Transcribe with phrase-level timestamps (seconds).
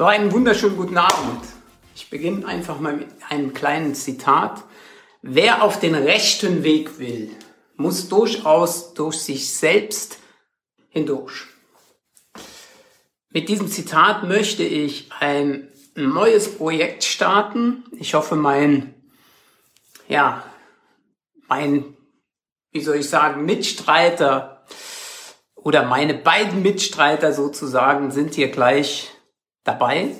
[0.00, 1.44] So, einen wunderschönen guten Abend.
[1.94, 4.64] Ich beginne einfach mal mit einem kleinen Zitat.
[5.20, 7.30] Wer auf den rechten Weg will,
[7.76, 10.16] muss durchaus durch sich selbst
[10.88, 11.48] hindurch.
[13.28, 17.84] Mit diesem Zitat möchte ich ein neues Projekt starten.
[17.98, 18.94] Ich hoffe, mein,
[20.08, 20.42] ja,
[21.46, 21.94] mein,
[22.72, 24.64] wie soll ich sagen, Mitstreiter
[25.56, 29.10] oder meine beiden Mitstreiter sozusagen sind hier gleich
[29.64, 30.14] dabei.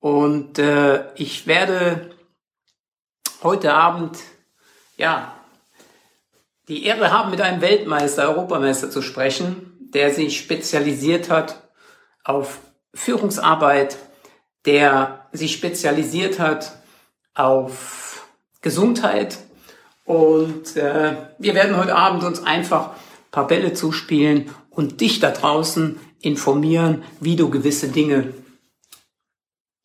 [0.00, 2.10] Und äh, ich werde
[3.42, 4.18] heute Abend
[4.96, 5.34] ja
[6.68, 11.68] die Ehre haben, mit einem Weltmeister, Europameister zu sprechen, der sich spezialisiert hat
[12.24, 12.58] auf
[12.94, 13.96] Führungsarbeit,
[14.64, 16.78] der sich spezialisiert hat
[17.34, 18.26] auf
[18.60, 19.38] Gesundheit.
[20.04, 25.30] Und äh, wir werden heute Abend uns einfach ein paar Bälle zuspielen und dich da
[25.30, 28.32] draußen informieren, wie du gewisse Dinge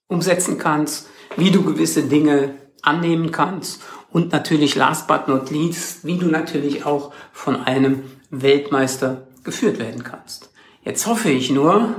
[0.07, 6.17] umsetzen kannst, wie du gewisse Dinge annehmen kannst und natürlich last but not least, wie
[6.17, 10.51] du natürlich auch von einem Weltmeister geführt werden kannst.
[10.83, 11.95] Jetzt hoffe ich nur,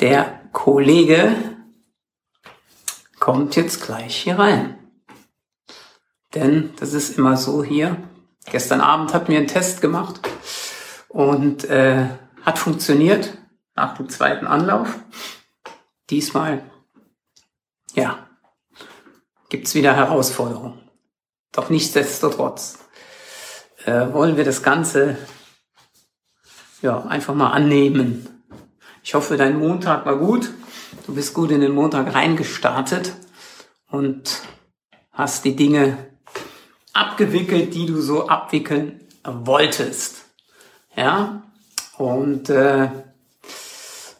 [0.00, 1.34] der Kollege
[3.18, 4.78] kommt jetzt gleich hier rein.
[6.34, 7.96] Denn das ist immer so hier.
[8.46, 10.20] Gestern Abend hat mir einen Test gemacht
[11.08, 12.06] und äh,
[12.42, 13.38] hat funktioniert
[13.74, 14.98] nach dem zweiten Anlauf.
[16.10, 16.62] Diesmal,
[17.94, 18.26] ja,
[19.48, 20.80] gibt's wieder Herausforderungen.
[21.52, 22.78] Doch nichtsdestotrotz
[23.84, 25.16] äh, wollen wir das Ganze
[26.80, 28.26] ja, einfach mal annehmen.
[29.02, 30.50] Ich hoffe, dein Montag war gut.
[31.06, 33.12] Du bist gut in den Montag reingestartet
[33.90, 34.42] und
[35.12, 35.98] hast die Dinge
[36.92, 40.24] abgewickelt, die du so abwickeln wolltest.
[40.96, 41.42] Ja,
[41.98, 42.88] und äh,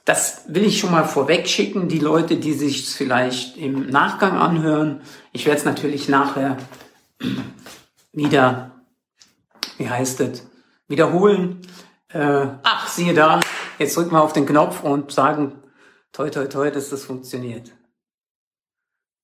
[0.04, 5.02] das will ich schon mal vorweg schicken, die Leute, die sich vielleicht im Nachgang anhören.
[5.32, 6.56] Ich werde es natürlich nachher
[8.12, 8.82] wieder,
[9.78, 10.46] wie heißt es,
[10.88, 11.60] wiederholen.
[12.08, 13.40] Äh, ach, siehe da,
[13.78, 15.62] jetzt drücken wir auf den Knopf und sagen,
[16.12, 17.72] toi, toi, toi, dass das funktioniert.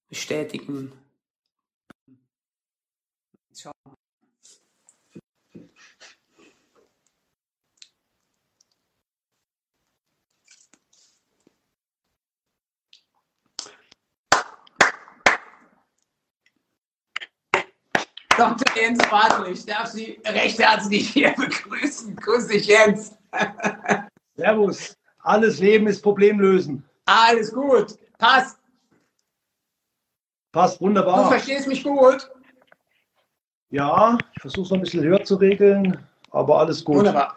[0.09, 0.93] Bestätigen.
[3.55, 3.98] Schauen.
[18.39, 18.77] Dr.
[18.77, 22.15] Jens Bartel, ich darf Sie recht herzlich hier begrüßen.
[22.15, 23.17] Grüß dich, Jens.
[24.37, 24.97] Servus.
[25.19, 26.89] Alles Leben ist Problemlösen.
[27.07, 27.99] Alles gut.
[28.17, 28.59] Passt.
[30.53, 31.25] Passt wunderbar.
[31.25, 32.31] Du verstehst mich gut.
[33.71, 35.99] Ja, ich versuche es noch ein bisschen höher zu regeln,
[36.31, 36.99] aber alles gut.
[36.99, 37.37] Wunderbar.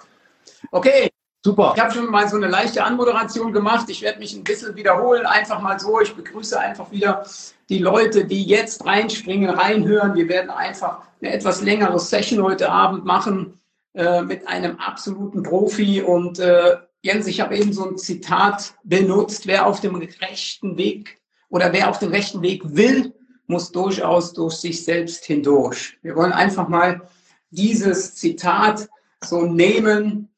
[0.71, 1.10] Okay,
[1.43, 1.73] Super.
[1.75, 3.89] ich habe schon mal so eine leichte Anmoderation gemacht.
[3.89, 5.99] Ich werde mich ein bisschen wiederholen, einfach mal so.
[5.99, 7.25] Ich begrüße einfach wieder
[7.67, 10.13] die Leute, die jetzt reinspringen, reinhören.
[10.13, 13.59] Wir werden einfach eine etwas längere Session heute Abend machen
[13.95, 16.03] äh, mit einem absoluten Profi.
[16.03, 21.19] Und äh, Jens, ich habe eben so ein Zitat benutzt, wer auf dem rechten Weg
[21.49, 23.15] oder wer auf dem rechten Weg will,
[23.47, 25.97] muss durchaus durch sich selbst hindurch.
[26.03, 27.01] Wir wollen einfach mal
[27.49, 28.87] dieses Zitat
[29.23, 30.30] so nehmen,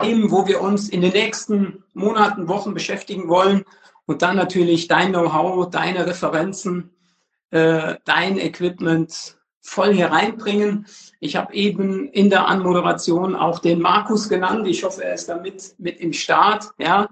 [0.00, 3.64] Themen, wo wir uns in den nächsten Monaten, Wochen beschäftigen wollen
[4.06, 6.90] und dann natürlich dein Know-how, deine Referenzen,
[7.50, 10.86] äh, dein Equipment voll hier reinbringen.
[11.20, 14.66] Ich habe eben in der Anmoderation auch den Markus genannt.
[14.66, 16.70] Ich hoffe, er ist da mit, im Start.
[16.78, 17.08] Ja.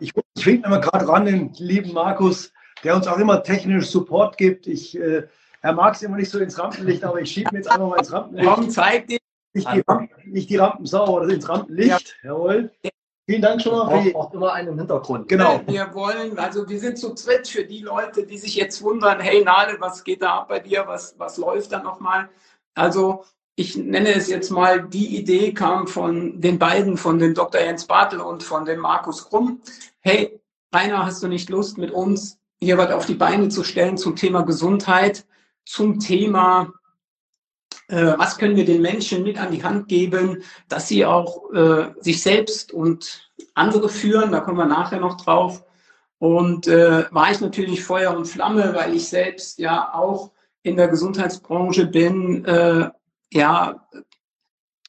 [0.00, 2.52] Ich, ich winke mal gerade ran, den lieben Markus,
[2.82, 4.66] der uns auch immer technisch Support gibt.
[4.66, 5.28] Ich, äh,
[5.62, 7.98] er mag es immer nicht so ins Rampenlicht, aber ich schiebe mir jetzt einfach mal
[7.98, 8.48] ins Rampenlicht.
[8.48, 9.18] Komm, zeig dir.
[9.54, 12.16] Nicht die, Rampen, nicht die Rampensau, oder ins Rampenlicht.
[12.22, 12.70] Jawohl.
[13.26, 14.02] Vielen Dank schon mal.
[14.02, 15.28] Die, auch immer einen im Hintergrund.
[15.28, 15.60] genau.
[15.66, 19.42] Wir wollen, also wir sind zu zweit für die Leute, die sich jetzt wundern, hey
[19.42, 20.84] Nale, was geht da ab bei dir?
[20.86, 22.28] Was, was läuft da nochmal?
[22.74, 23.24] Also
[23.56, 27.60] ich nenne es jetzt mal, die Idee kam von den beiden, von dem Dr.
[27.60, 29.62] Jens Bartel und von dem Markus Krumm.
[30.00, 30.40] Hey,
[30.74, 34.16] Rainer, hast du nicht Lust, mit uns hier was auf die Beine zu stellen zum
[34.16, 35.24] Thema Gesundheit,
[35.64, 36.72] zum Thema
[37.88, 42.22] was können wir den Menschen mit an die Hand geben, dass sie auch äh, sich
[42.22, 45.64] selbst und andere führen, da kommen wir nachher noch drauf.
[46.18, 50.30] Und äh, war ich natürlich Feuer und Flamme, weil ich selbst ja auch
[50.62, 52.44] in der Gesundheitsbranche bin.
[52.44, 52.90] Äh,
[53.30, 53.86] ja,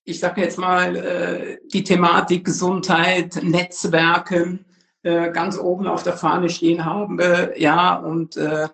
[0.06, 4.66] ich sage jetzt mal, äh, die Thematik Gesundheit, Netzwerken
[5.04, 7.20] äh, ganz oben auf der Fahne stehen haben.
[7.20, 8.70] Äh, ja, und äh,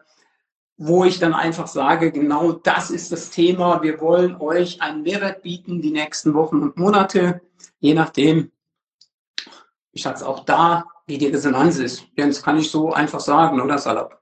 [0.83, 3.83] wo ich dann einfach sage, genau das ist das Thema.
[3.83, 7.41] Wir wollen euch einen Mehrwert bieten die nächsten Wochen und Monate,
[7.79, 8.51] je nachdem.
[9.91, 12.05] Ich hatte es auch da wie die Resonanz ist.
[12.17, 14.21] Jens, kann ich so einfach sagen, oder salopp?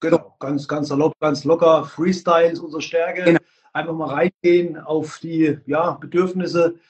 [0.00, 1.84] Genau, ganz, ganz salopp, ganz locker.
[1.84, 3.22] Freestyle ist unsere Stärke.
[3.22, 3.40] Genau.
[3.72, 6.80] Einfach mal reingehen auf die ja, Bedürfnisse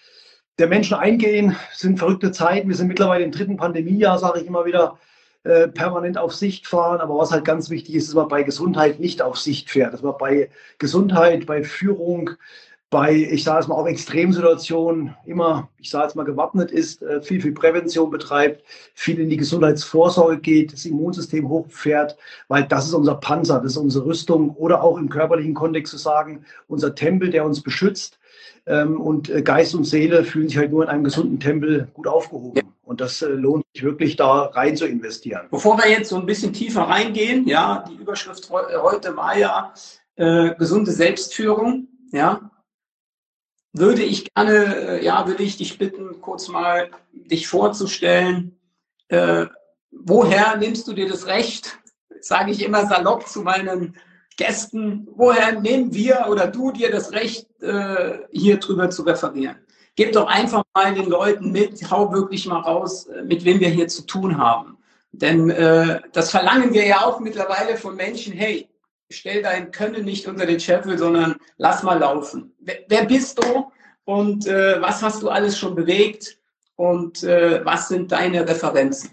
[0.59, 1.55] der Menschen eingehen.
[1.71, 2.71] Es sind verrückte Zeiten.
[2.71, 4.99] Wir sind mittlerweile im dritten Pandemiejahr, sage ich immer wieder,
[5.45, 7.01] äh, permanent auf Sicht fahren.
[7.01, 9.93] Aber was halt ganz wichtig ist, dass man bei Gesundheit nicht auf Sicht fährt.
[9.93, 12.31] Dass man bei Gesundheit, bei Führung,
[12.95, 17.21] bei, ich sage es mal, auch Extremsituationen immer, ich sage es mal, gewappnet ist, äh,
[17.21, 18.63] viel, viel Prävention betreibt,
[18.95, 22.17] viel in die Gesundheitsvorsorge geht, das Immunsystem hochfährt,
[22.47, 25.99] weil das ist unser Panzer, das ist unsere Rüstung oder auch im körperlichen Kontext zu
[25.99, 28.19] sagen, unser Tempel, der uns beschützt.
[28.67, 32.07] Ähm, und äh, Geist und Seele fühlen sich halt nur in einem gesunden Tempel gut
[32.07, 32.74] aufgehoben.
[32.85, 35.49] Und das äh, lohnt sich wirklich, da rein zu investieren.
[35.51, 39.73] Bevor wir jetzt so ein bisschen tiefer reingehen, ja, die Überschrift heute war ja
[40.17, 41.89] äh, gesunde Selbstführung.
[42.13, 42.51] Ja,
[43.73, 48.57] würde ich gerne, äh, ja, würde ich dich bitten, kurz mal dich vorzustellen.
[49.09, 49.47] Äh,
[49.91, 51.79] woher nimmst du dir das Recht?
[52.21, 53.97] Sage ich immer salopp zu meinen
[54.37, 55.09] Gästen.
[55.17, 59.57] Woher nehmen wir oder du dir das Recht, äh, hier drüber zu referieren?
[59.97, 63.69] Gib doch einfach mal den Leuten mit, hau wirklich mal raus, äh, mit wem wir
[63.69, 64.79] hier zu tun haben.
[65.13, 68.69] Denn äh, das verlangen wir ja auch mittlerweile von Menschen, hey,
[69.11, 72.53] stell dein Können nicht unter den Scheffel, sondern lass mal laufen.
[72.59, 73.71] Wer, wer bist du
[74.05, 76.39] und äh, was hast du alles schon bewegt
[76.77, 79.11] und äh, was sind deine Referenzen?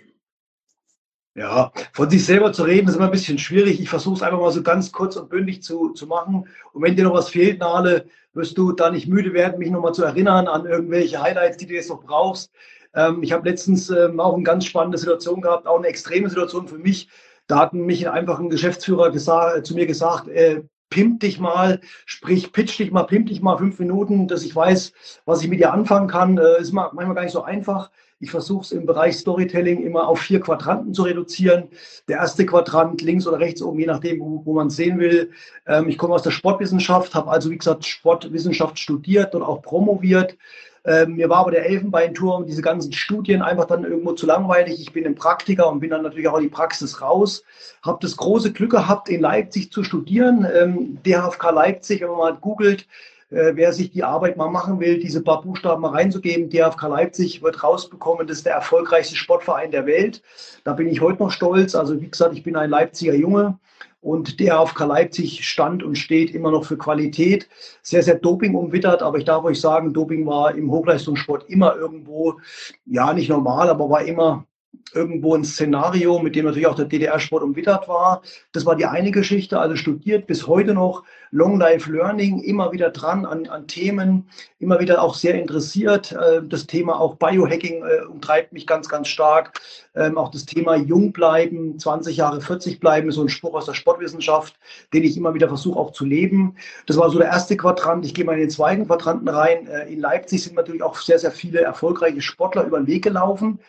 [1.34, 3.80] Ja, von sich selber zu reden ist immer ein bisschen schwierig.
[3.80, 6.46] Ich versuche es einfach mal so ganz kurz und bündig zu, zu machen.
[6.74, 9.94] Und wenn dir noch was fehlt, Nale, wirst du da nicht müde werden, mich nochmal
[9.94, 12.52] zu erinnern an irgendwelche Highlights, die du jetzt noch brauchst.
[12.94, 16.68] Ähm, ich habe letztens ähm, auch eine ganz spannende Situation gehabt, auch eine extreme Situation
[16.68, 17.08] für mich.
[17.48, 21.82] Da hat mich einfach ein Geschäftsführer gesagt, äh, zu mir gesagt, äh, pimp dich mal,
[22.06, 24.94] sprich, pitch dich mal, pimp dich mal fünf Minuten, dass ich weiß,
[25.26, 26.38] was ich mit dir anfangen kann.
[26.38, 27.90] Äh, ist manchmal gar nicht so einfach.
[28.20, 31.70] Ich versuche es im Bereich Storytelling immer auf vier Quadranten zu reduzieren.
[32.08, 35.32] Der erste Quadrant links oder rechts oben, je nachdem, wo, wo man es sehen will.
[35.66, 40.38] Ähm, ich komme aus der Sportwissenschaft, habe also, wie gesagt, Sportwissenschaft studiert und auch promoviert.
[40.84, 44.82] Ähm, mir war aber der Elfenbeinturm, diese ganzen Studien einfach dann irgendwo zu langweilig.
[44.82, 47.44] Ich bin ein Praktiker und bin dann natürlich auch in die Praxis raus.
[47.84, 50.48] Habe das große Glück gehabt, in Leipzig zu studieren.
[50.52, 52.88] Ähm, DHFK Leipzig, wenn man mal googelt,
[53.30, 57.44] äh, wer sich die Arbeit mal machen will, diese paar Buchstaben mal reinzugeben, DHFK Leipzig
[57.44, 60.24] wird rausbekommen, das ist der erfolgreichste Sportverein der Welt.
[60.64, 61.76] Da bin ich heute noch stolz.
[61.76, 63.60] Also wie gesagt, ich bin ein Leipziger Junge
[64.02, 67.48] und der auf Leipzig stand und steht immer noch für Qualität.
[67.84, 72.40] Sehr, sehr Doping umwittert, aber ich darf euch sagen, Doping war im Hochleistungssport immer irgendwo,
[72.86, 74.46] ja, nicht normal, aber war immer
[74.94, 78.22] irgendwo ein Szenario, mit dem natürlich auch der DDR-Sport umwittert war.
[78.52, 82.90] Das war die eine Geschichte, also studiert bis heute noch Long Life Learning, immer wieder
[82.90, 84.28] dran an, an Themen,
[84.60, 86.12] immer wieder auch sehr interessiert.
[86.12, 89.60] Äh, das Thema auch Biohacking äh, umtreibt mich ganz, ganz stark.
[89.96, 93.66] Ähm, auch das Thema Jung bleiben, 20 Jahre 40 bleiben, ist so ein Spruch aus
[93.66, 94.60] der Sportwissenschaft,
[94.94, 96.56] den ich immer wieder versuche auch zu leben.
[96.86, 98.06] Das war so der erste Quadrant.
[98.06, 99.68] Ich gehe mal in den zweiten Quadranten rein.
[99.68, 103.60] Äh, in Leipzig sind natürlich auch sehr, sehr viele erfolgreiche Sportler über den Weg gelaufen.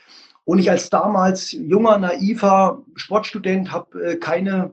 [0.44, 4.72] Und ich als damals junger, naiver Sportstudent habe äh, keine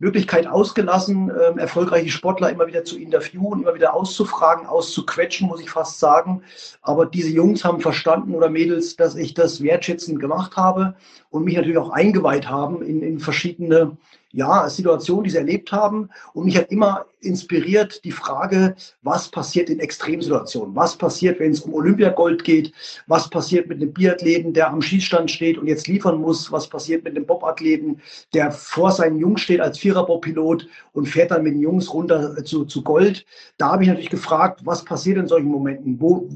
[0.00, 5.68] Möglichkeit ausgelassen, äh, erfolgreiche Sportler immer wieder zu interviewen, immer wieder auszufragen, auszuquetschen, muss ich
[5.68, 6.42] fast sagen.
[6.80, 10.94] Aber diese Jungs haben verstanden oder Mädels, dass ich das wertschätzend gemacht habe
[11.28, 13.98] und mich natürlich auch eingeweiht haben in, in verschiedene
[14.32, 16.08] ja, Situationen, die sie erlebt haben.
[16.34, 20.74] Und mich hat immer inspiriert die Frage, was passiert in Extremsituationen?
[20.74, 22.72] Was passiert, wenn es um Olympiagold geht?
[23.06, 26.50] Was passiert mit einem Biathleten, der am Schießstand steht und jetzt liefern muss?
[26.52, 28.00] Was passiert mit einem Bobathleten,
[28.32, 32.64] der vor seinen Jungs steht als Viererbob-Pilot und fährt dann mit den Jungs runter zu,
[32.64, 33.26] zu Gold?
[33.58, 36.00] Da habe ich natürlich gefragt, was passiert in solchen Momenten?
[36.00, 36.28] Wo,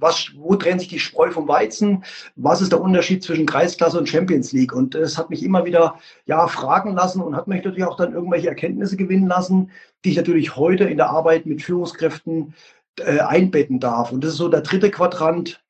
[0.00, 2.04] was, wo trennt sich die Spreu vom Weizen?
[2.36, 4.72] Was ist der Unterschied zwischen Kreisklasse und Champions League?
[4.72, 8.14] Und es hat mich immer wieder ja, fragen lassen und hat mich natürlich auch dann
[8.14, 9.70] irgendwelche Erkenntnisse gewinnen lassen,
[10.04, 12.54] die ich natürlich heute in der Arbeit mit Führungskräften
[12.98, 14.12] äh, einbetten darf.
[14.12, 15.62] Und das ist so der dritte Quadrant.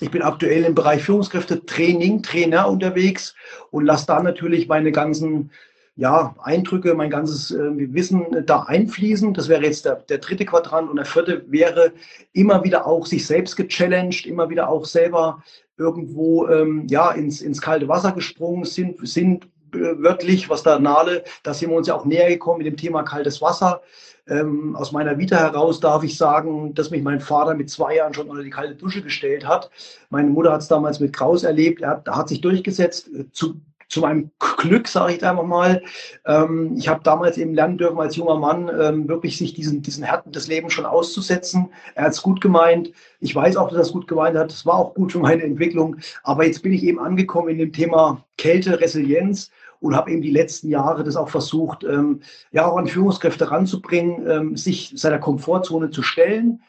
[0.00, 3.34] Ich bin aktuell im Bereich Führungskräfte, Training, Trainer unterwegs
[3.70, 5.50] und lasse da natürlich meine ganzen
[5.96, 9.32] ja, Eindrücke, mein ganzes äh, Wissen da einfließen.
[9.32, 10.90] Das wäre jetzt der, der dritte Quadrant.
[10.90, 11.92] Und der vierte wäre
[12.32, 15.42] immer wieder auch sich selbst gechallenged, immer wieder auch selber
[15.76, 21.24] irgendwo ähm, ja, ins, ins kalte Wasser gesprungen sind, sind äh, wörtlich, was da Nale,
[21.42, 23.82] da sind wir uns ja auch näher gekommen mit dem Thema kaltes Wasser.
[24.26, 28.14] Ähm, aus meiner Vita heraus darf ich sagen, dass mich mein Vater mit zwei Jahren
[28.14, 29.70] schon unter die kalte Dusche gestellt hat.
[30.10, 31.82] Meine Mutter hat es damals mit Kraus erlebt.
[31.82, 33.10] Er hat, hat sich durchgesetzt.
[33.32, 35.82] Zu, zu meinem Glück, sage ich einfach mal.
[36.26, 40.04] Ähm, ich habe damals eben lernen dürfen, als junger Mann ähm, wirklich sich diesen, diesen
[40.04, 41.70] Härten des Lebens schon auszusetzen.
[41.94, 42.92] Er hat es gut gemeint.
[43.20, 44.52] Ich weiß auch, dass er es gut gemeint hat.
[44.52, 45.96] Es war auch gut für meine Entwicklung.
[46.22, 49.50] Aber jetzt bin ich eben angekommen in dem Thema Kälte, Resilienz
[49.80, 52.20] und habe eben die letzten Jahre das auch versucht, ähm,
[52.52, 56.62] ja auch an Führungskräfte ranzubringen, ähm, sich seiner Komfortzone zu stellen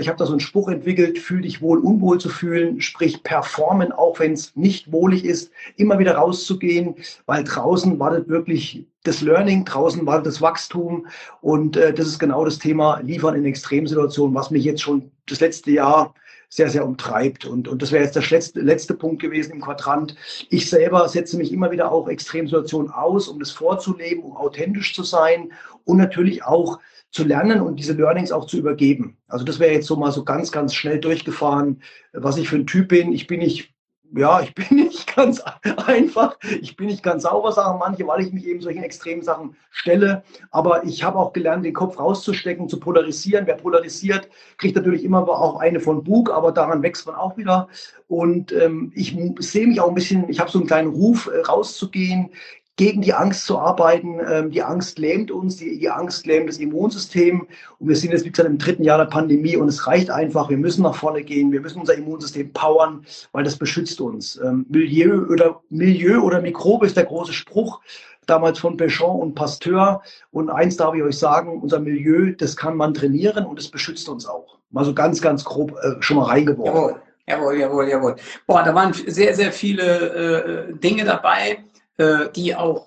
[0.00, 3.92] ich habe da so einen Spruch entwickelt, fühl dich wohl, unwohl zu fühlen, sprich performen,
[3.92, 6.96] auch wenn es nicht wohlig ist, immer wieder rauszugehen,
[7.26, 11.06] weil draußen wartet wirklich das Learning, draußen wartet das Wachstum
[11.40, 15.40] und äh, das ist genau das Thema Liefern in Extremsituationen, was mich jetzt schon das
[15.40, 16.14] letzte Jahr
[16.52, 17.46] sehr, sehr umtreibt.
[17.46, 20.14] Und, und das wäre jetzt der letzte, letzte Punkt gewesen im Quadrant.
[20.50, 25.02] Ich selber setze mich immer wieder auch Extremsituationen aus, um das vorzuleben, um authentisch zu
[25.02, 25.50] sein
[25.84, 26.78] und natürlich auch
[27.12, 29.18] zu lernen und diese Learnings auch zu übergeben.
[29.28, 32.66] Also das wäre jetzt so mal so ganz, ganz schnell durchgefahren, was ich für ein
[32.66, 33.12] Typ bin.
[33.12, 33.74] Ich bin nicht,
[34.16, 35.42] ja, ich bin nicht ganz
[35.76, 39.56] einfach, ich bin nicht ganz sauber, sagen manche, weil ich mich eben solchen extremen Sachen
[39.70, 40.22] stelle.
[40.50, 43.46] Aber ich habe auch gelernt, den Kopf rauszustecken, zu polarisieren.
[43.46, 47.68] Wer polarisiert, kriegt natürlich immer auch eine von Bug, aber daran wächst man auch wieder.
[48.08, 51.40] Und ähm, ich sehe mich auch ein bisschen, ich habe so einen kleinen Ruf, äh,
[51.40, 52.30] rauszugehen,
[52.76, 54.18] gegen die Angst zu arbeiten.
[54.28, 57.46] Ähm, die Angst lähmt uns, die, die Angst lähmt das Immunsystem.
[57.78, 60.48] Und wir sind jetzt, wie gesagt, im dritten Jahr der Pandemie und es reicht einfach.
[60.48, 61.52] Wir müssen nach vorne gehen.
[61.52, 64.40] Wir müssen unser Immunsystem powern, weil das beschützt uns.
[64.42, 67.80] Ähm, Milieu oder, Milieu oder Mikrobe ist der große Spruch
[68.26, 70.02] damals von Péchon und Pasteur.
[70.30, 74.08] Und eins darf ich euch sagen, unser Milieu, das kann man trainieren und es beschützt
[74.08, 74.58] uns auch.
[74.70, 76.96] Mal so ganz, ganz grob äh, schon mal reingeworfen.
[77.26, 78.16] Jawohl, jawohl, jawohl, jawohl.
[78.46, 81.58] Boah, da waren sehr, sehr viele äh, Dinge dabei
[82.02, 82.86] äh, die auch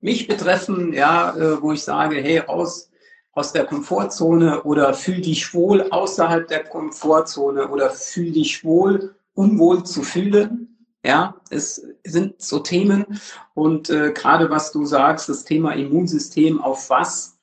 [0.00, 2.90] mich betreffen, ja, äh, wo ich sage, hey, raus
[3.32, 9.84] aus der Komfortzone oder fühl dich wohl außerhalb der Komfortzone oder fühl dich wohl, unwohl
[9.84, 10.78] zu fühlen.
[11.04, 13.20] Ja, es sind so Themen
[13.54, 17.38] und äh, gerade was du sagst, das Thema Immunsystem, auf was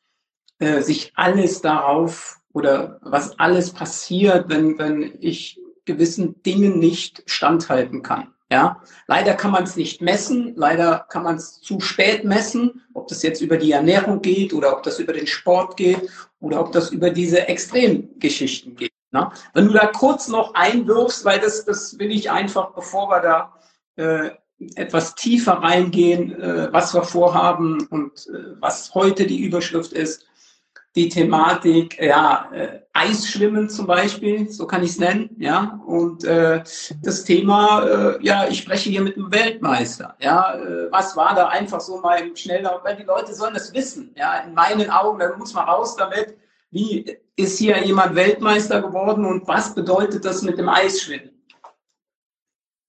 [0.59, 8.01] äh, sich alles darauf oder was alles passiert, wenn, wenn ich gewissen Dingen nicht standhalten
[8.01, 8.33] kann.
[8.51, 13.07] Ja, leider kann man es nicht messen, leider kann man es zu spät messen, ob
[13.07, 16.09] das jetzt über die Ernährung geht oder ob das über den Sport geht
[16.39, 18.93] oder ob das über diese Extremgeschichten geht.
[19.11, 19.31] Ne?
[19.53, 23.53] Wenn du da kurz noch einwirfst, weil das, das will ich einfach, bevor wir da
[23.95, 24.31] äh,
[24.75, 30.25] etwas tiefer reingehen, äh, was wir vorhaben und äh, was heute die Überschrift ist,
[30.95, 36.63] die Thematik, ja, äh, Eisschwimmen zum Beispiel, so kann ich es nennen, ja, und äh,
[37.01, 41.47] das Thema, äh, ja, ich spreche hier mit einem Weltmeister, ja, äh, was war da
[41.47, 45.17] einfach so mal im Schnelllauf, weil die Leute sollen das wissen, ja, in meinen Augen,
[45.17, 46.37] da muss man raus damit,
[46.69, 51.31] wie ist hier jemand Weltmeister geworden und was bedeutet das mit dem Eisschwimmen?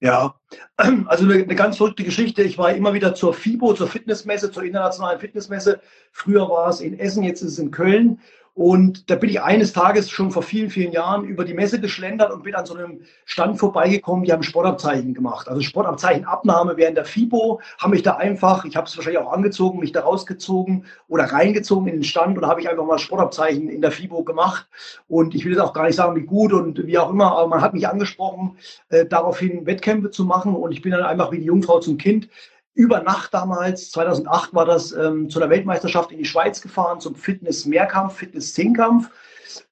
[0.01, 0.34] Ja,
[0.77, 2.43] also eine, eine, ganz verrückte Geschichte.
[2.43, 5.81] Ich war immer wieder zur FIBO, zur Fitnessmesse, zur internationalen Fitnessmesse.
[6.13, 8.21] Früher war es in Essen, jetzt ist es in Köln.
[8.55, 12.33] Und da bin ich eines Tages schon vor vielen, vielen Jahren über die Messe geschlendert
[12.33, 15.49] und bin an so einem Stand vorbeigekommen, die haben Sportabzeichen gemacht.
[15.49, 19.81] Also Sportabzeichenabnahme während der FIBO, haben mich da einfach, ich habe es wahrscheinlich auch angezogen,
[19.81, 23.83] mich da rausgezogen oder reingezogen in den Stand und habe ich einfach mal Sportabzeichen in
[23.83, 24.69] der FIBO gemacht.
[25.09, 27.49] Und ich will jetzt auch gar nicht sagen, wie gut und wie auch immer, aber
[27.49, 28.57] man hat mich angesprochen,
[28.89, 32.29] äh, daraufhin Wettkämpfe zu machen und ich bin dann einfach wie die Jungfrau zum Kind
[32.75, 37.15] über Nacht damals, 2008 war das, ähm, zu einer Weltmeisterschaft in die Schweiz gefahren, zum
[37.15, 39.11] Fitness-Mehrkampf, Fitness-Zehnkampf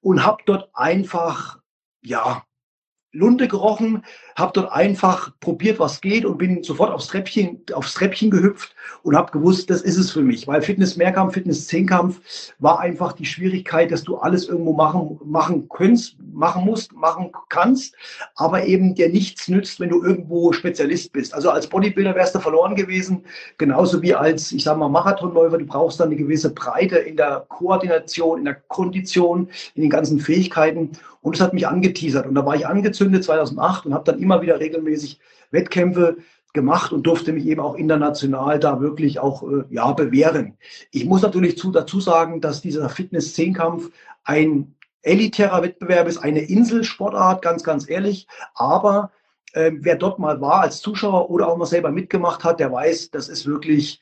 [0.01, 1.59] und habe dort einfach,
[2.01, 2.43] ja,
[3.13, 4.03] Lunte gerochen,
[4.35, 9.15] habe dort einfach probiert, was geht und bin sofort aufs Treppchen, aufs Treppchen gehüpft und
[9.15, 12.19] habe gewusst, das ist es für mich, weil Fitness-Mehrkampf, Fitness-Zehnkampf
[12.57, 17.95] war einfach die Schwierigkeit, dass du alles irgendwo machen, machen kannst, machen musst, machen kannst,
[18.35, 21.35] aber eben dir nichts nützt, wenn du irgendwo Spezialist bist.
[21.35, 23.23] Also als Bodybuilder wärst du verloren gewesen,
[23.59, 27.45] genauso wie als, ich sage mal, Marathonläufer, du brauchst dann eine gewisse Breite in der
[27.49, 30.93] Koordination, in der Kondition, in den ganzen Fähigkeiten
[31.23, 34.41] und es hat mich angeteasert und da war ich angezündet 2008 und habe dann immer
[34.41, 36.17] wieder regelmäßig Wettkämpfe
[36.53, 40.57] gemacht und durfte mich eben auch international da wirklich auch äh, ja, bewähren.
[40.91, 43.89] Ich muss natürlich zu, dazu sagen, dass dieser Fitness-Zehnkampf
[44.23, 48.27] ein elitärer Wettbewerb ist, eine Inselsportart, ganz, ganz ehrlich.
[48.53, 49.11] Aber
[49.53, 53.11] äh, wer dort mal war als Zuschauer oder auch mal selber mitgemacht hat, der weiß,
[53.11, 54.01] das ist wirklich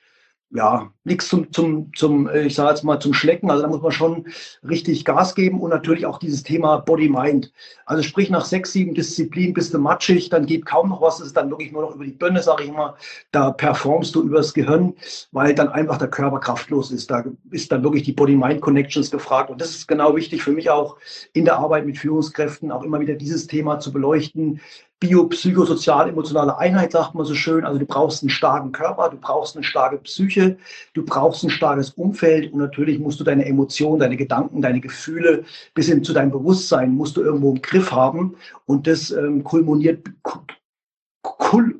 [0.54, 3.50] ja, nichts zum, zum, zum, äh, ich sage jetzt mal, zum Schlecken.
[3.50, 4.28] Also da muss man schon
[4.68, 7.54] richtig Gas geben und natürlich auch dieses Thema Body-Mind.
[7.86, 11.28] Also sprich, nach sechs, sieben Disziplinen bist du matschig, dann geht kaum noch was, das
[11.28, 12.96] ist dann wirklich nur noch über die Birne, sage ich immer.
[13.32, 14.94] Da performst du übers Gehirn,
[15.32, 17.10] weil dann einfach der Körper kraftlos ist.
[17.10, 19.50] Da ist dann wirklich die Body-Mind-Connections gefragt.
[19.50, 20.98] Und das ist genau wichtig für mich auch
[21.34, 24.60] in der Arbeit mit Führungskräften, auch immer wieder dieses Thema zu beleuchten
[25.02, 27.66] biopsychosozial-emotionale Einheit, sagt man so schön.
[27.66, 30.58] Also du brauchst einen starken Körper, du brauchst eine starke Psyche,
[30.94, 35.44] du brauchst ein starkes Umfeld und natürlich musst du deine Emotionen, deine Gedanken, deine Gefühle
[35.74, 38.36] bis hin zu deinem Bewusstsein musst du irgendwo im Griff haben.
[38.66, 40.08] Und das ähm, kulminiert,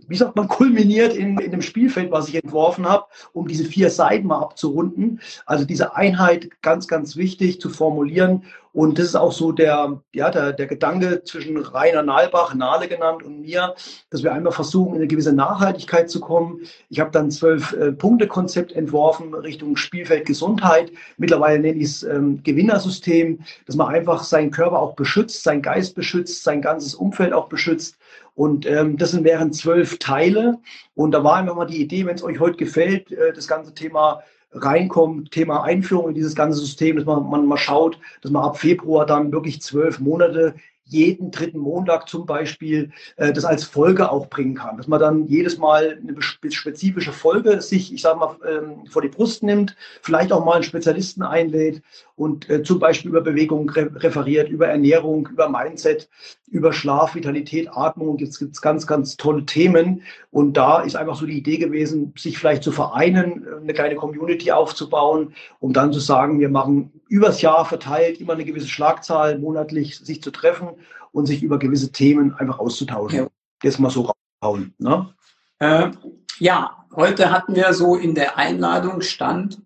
[0.08, 3.92] wie sagt man, kulminiert in, in dem Spielfeld, was ich entworfen habe, um diese vier
[3.92, 5.22] Seiten mal abzurunden.
[5.46, 8.44] Also diese Einheit ganz, ganz wichtig zu formulieren.
[8.74, 13.24] Und das ist auch so der, ja, der, der Gedanke zwischen Rainer Nalbach, Nale genannt,
[13.24, 13.76] und mir,
[14.10, 16.62] dass wir einmal versuchen, in eine gewisse Nachhaltigkeit zu kommen.
[16.90, 20.92] Ich habe dann zwölf äh, Punkte-Konzept entworfen Richtung Spielfeld Gesundheit.
[21.18, 25.96] Mittlerweile nenne ich es ähm, Gewinnersystem, dass man einfach seinen Körper auch beschützt, seinen Geist
[25.96, 27.98] beschützt, sein ganzes Umfeld auch beschützt
[28.36, 30.60] und ähm, das sind wären zwölf Teile.
[30.96, 33.74] Und da war einfach mal die Idee, wenn es euch heute gefällt, äh, das ganze
[33.74, 38.44] Thema reinkommt, Thema Einführung in dieses ganze System, dass man, man mal schaut, dass man
[38.44, 40.56] ab Februar dann wirklich zwölf Monate
[40.92, 44.76] jeden dritten Montag zum Beispiel äh, das als Folge auch bringen kann.
[44.76, 49.08] Dass man dann jedes Mal eine spezifische Folge sich, ich sage mal, ähm, vor die
[49.08, 51.82] Brust nimmt, vielleicht auch mal einen Spezialisten einlädt
[52.16, 56.10] und äh, zum Beispiel über Bewegung re referiert, über Ernährung, über Mindset,
[56.48, 58.18] über Schlaf, Vitalität, Atmung.
[58.18, 60.04] Jetzt gibt es ganz, ganz tolle Themen.
[60.30, 64.52] Und da ist einfach so die Idee gewesen, sich vielleicht zu vereinen, eine kleine Community
[64.52, 70.00] aufzubauen, um dann zu sagen, wir machen übers Jahr verteilt immer eine gewisse Schlagzahl monatlich
[70.00, 70.70] sich zu treffen
[71.12, 73.20] und sich über gewisse Themen einfach auszutauschen.
[73.20, 73.28] Ja.
[73.62, 74.74] Das mal so raushauen.
[74.78, 75.14] Ne?
[75.60, 75.92] Äh,
[76.40, 79.62] ja, heute hatten wir so in der Einladung stand,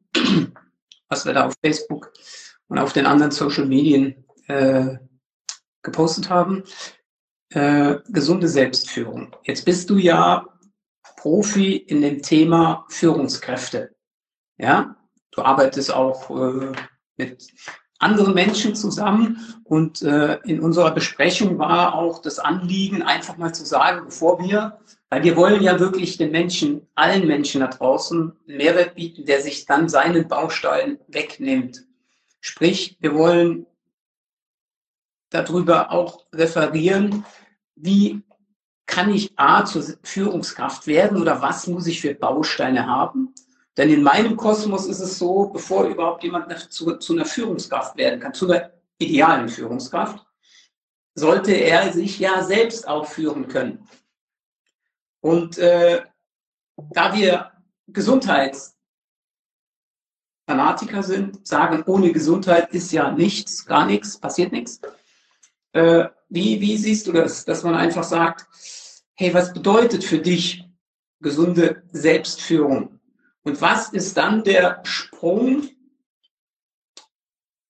[1.15, 2.11] was wir da auf Facebook
[2.67, 4.97] und auf den anderen Social Medien äh,
[5.81, 6.63] gepostet haben.
[7.49, 9.33] Äh, gesunde Selbstführung.
[9.43, 10.45] Jetzt bist du ja
[11.15, 13.95] Profi in dem Thema Führungskräfte.
[14.57, 14.97] Ja,
[15.31, 16.73] du arbeitest auch äh,
[17.15, 17.47] mit
[17.99, 23.63] anderen Menschen zusammen und äh, in unserer Besprechung war auch das Anliegen, einfach mal zu
[23.63, 24.79] sagen, bevor wir,
[25.15, 29.39] weil wir wollen ja wirklich den Menschen, allen Menschen da draußen einen Mehrwert bieten, der
[29.39, 31.85] sich dann seinen Baustein wegnimmt.
[32.41, 33.65] Sprich, wir wollen
[35.29, 37.23] darüber auch referieren,
[37.77, 38.23] wie
[38.87, 43.33] kann ich A zur Führungskraft werden oder was muss ich für Bausteine haben?
[43.77, 48.19] Denn in meinem Kosmos ist es so, bevor überhaupt jemand zu, zu einer Führungskraft werden
[48.19, 50.25] kann, zu einer idealen Führungskraft,
[51.13, 53.87] sollte er sich ja selbst auch führen können.
[55.25, 56.03] Und äh,
[56.91, 57.51] da wir
[57.87, 58.77] Gesundheits
[60.47, 64.81] Fanatiker sind, sagen, ohne Gesundheit ist ja nichts, gar nichts, passiert nichts.
[65.71, 68.45] Äh, wie, wie siehst du das, dass man einfach sagt,
[69.15, 70.63] hey, was bedeutet für dich
[71.21, 72.99] gesunde Selbstführung?
[73.41, 75.67] Und was ist dann der Sprung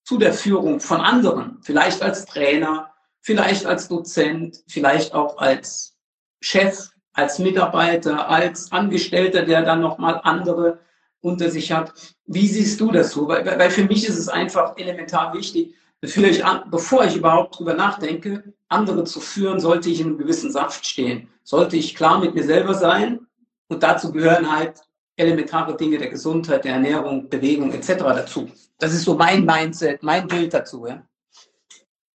[0.04, 1.62] zu der Führung von anderen?
[1.62, 5.98] Vielleicht als Trainer, vielleicht als Dozent, vielleicht auch als
[6.42, 10.80] Chef, als Mitarbeiter, als Angestellter, der dann nochmal andere
[11.22, 11.94] unter sich hat.
[12.26, 13.28] Wie siehst du das so?
[13.28, 17.74] Weil, weil für mich ist es einfach elementar wichtig, bevor ich, bevor ich überhaupt drüber
[17.74, 21.30] nachdenke, andere zu führen, sollte ich in einem gewissen Saft stehen.
[21.44, 23.26] Sollte ich klar mit mir selber sein
[23.70, 24.82] und dazu gehören halt
[25.16, 27.94] elementare Dinge der Gesundheit, der Ernährung, Bewegung etc.
[28.00, 28.50] dazu.
[28.78, 30.86] Das ist so mein Mindset, mein Bild dazu.
[30.86, 31.08] Ja.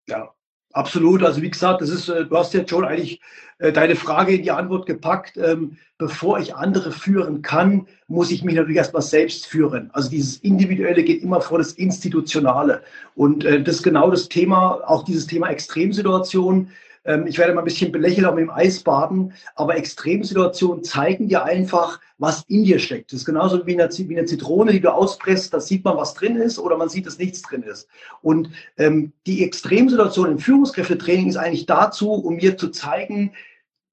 [0.08, 0.34] Ja,
[0.74, 1.24] Absolut.
[1.24, 3.20] Also wie gesagt, das ist, äh, du hast jetzt schon eigentlich
[3.60, 5.38] äh, deine Frage in die Antwort gepackt.
[5.38, 9.90] Ähm, bevor ich andere führen kann, muss ich mich natürlich erstmal selbst führen.
[9.94, 12.82] Also dieses Individuelle geht immer vor das Institutionale.
[13.16, 16.70] Und äh, das ist genau das Thema, auch dieses Thema Extremsituation.
[17.06, 21.44] Ähm, ich werde mal ein bisschen belächelt auch mit dem Eisbaden, aber Extremsituationen zeigen dir
[21.44, 23.12] einfach, was in dir steckt.
[23.12, 26.14] Das ist genauso wie eine, wie eine Zitrone, die du auspresst, da sieht man, was
[26.14, 27.88] drin ist oder man sieht, dass nichts drin ist.
[28.22, 33.32] Und ähm, die Extremsituation im Führungskräftetraining ist eigentlich dazu, um mir zu zeigen,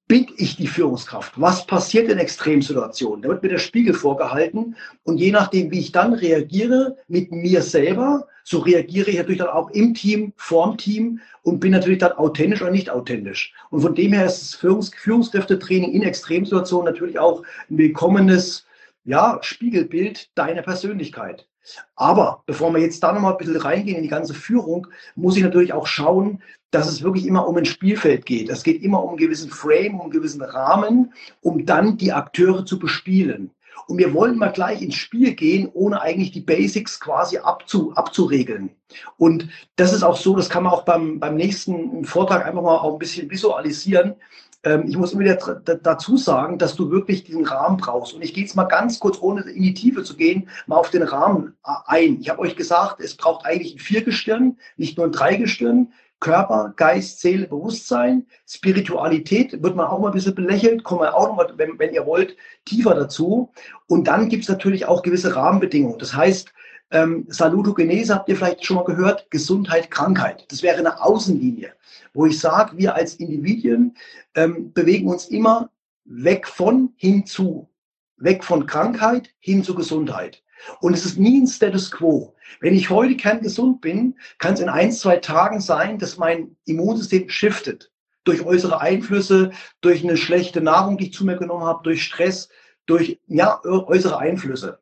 [0.07, 1.33] bin ich die Führungskraft?
[1.39, 3.21] Was passiert in Extremsituationen?
[3.21, 7.61] Da wird mir der Spiegel vorgehalten und je nachdem, wie ich dann reagiere mit mir
[7.61, 12.13] selber, so reagiere ich natürlich dann auch im Team, vorm Team und bin natürlich dann
[12.13, 13.53] authentisch oder nicht authentisch.
[13.69, 18.65] Und von dem her ist das Führungs Führungskräftetraining in Extremsituationen natürlich auch ein willkommenes
[19.03, 21.47] ja, Spiegelbild deiner Persönlichkeit.
[21.95, 25.43] Aber bevor wir jetzt da nochmal ein bisschen reingehen in die ganze Führung, muss ich
[25.43, 28.49] natürlich auch schauen, dass es wirklich immer um ein Spielfeld geht.
[28.49, 32.65] Es geht immer um einen gewissen Frame, um einen gewissen Rahmen, um dann die Akteure
[32.65, 33.51] zu bespielen.
[33.87, 38.71] Und wir wollen mal gleich ins Spiel gehen, ohne eigentlich die Basics quasi abzu, abzuregeln.
[39.17, 42.77] Und das ist auch so, das kann man auch beim, beim nächsten Vortrag einfach mal
[42.77, 44.15] auch ein bisschen visualisieren.
[44.63, 48.13] Ähm, ich muss immer wieder dazu sagen, dass du wirklich diesen Rahmen brauchst.
[48.13, 50.89] Und ich gehe jetzt mal ganz kurz, ohne in die Tiefe zu gehen, mal auf
[50.89, 52.19] den Rahmen ein.
[52.19, 55.93] Ich habe euch gesagt, es braucht eigentlich ein Viergestirn, nicht nur ein Dreigestirn.
[56.19, 61.27] Körper, Geist, Seele, Bewusstsein, Spiritualität wird man auch mal ein bisschen belächelt, kommen wir auch
[61.27, 63.51] noch mal, wenn, wenn ihr wollt, tiefer dazu.
[63.85, 65.99] Und dann gibt es natürlich auch gewisse Rahmenbedingungen.
[65.99, 66.51] Das heißt,
[66.91, 70.45] ähm, Salutogenese habt ihr vielleicht schon mal gehört, Gesundheit, Krankheit.
[70.49, 71.73] Das wäre eine Außenlinie,
[72.13, 73.95] wo ich sage, wir als Individuen
[74.35, 75.69] ähm, bewegen uns immer
[76.05, 77.69] weg von hin zu,
[78.17, 80.43] weg von Krankheit hin zu Gesundheit.
[80.79, 82.33] Und es ist nie ein Status quo.
[82.61, 87.29] Wenn ich heute kerngesund bin, kann es in ein, zwei Tagen sein, dass mein Immunsystem
[87.29, 87.91] shiftet.
[88.23, 92.49] Durch äußere Einflüsse, durch eine schlechte Nahrung, die ich zu mir genommen habe, durch Stress,
[92.85, 94.79] durch ja, äußere Einflüsse.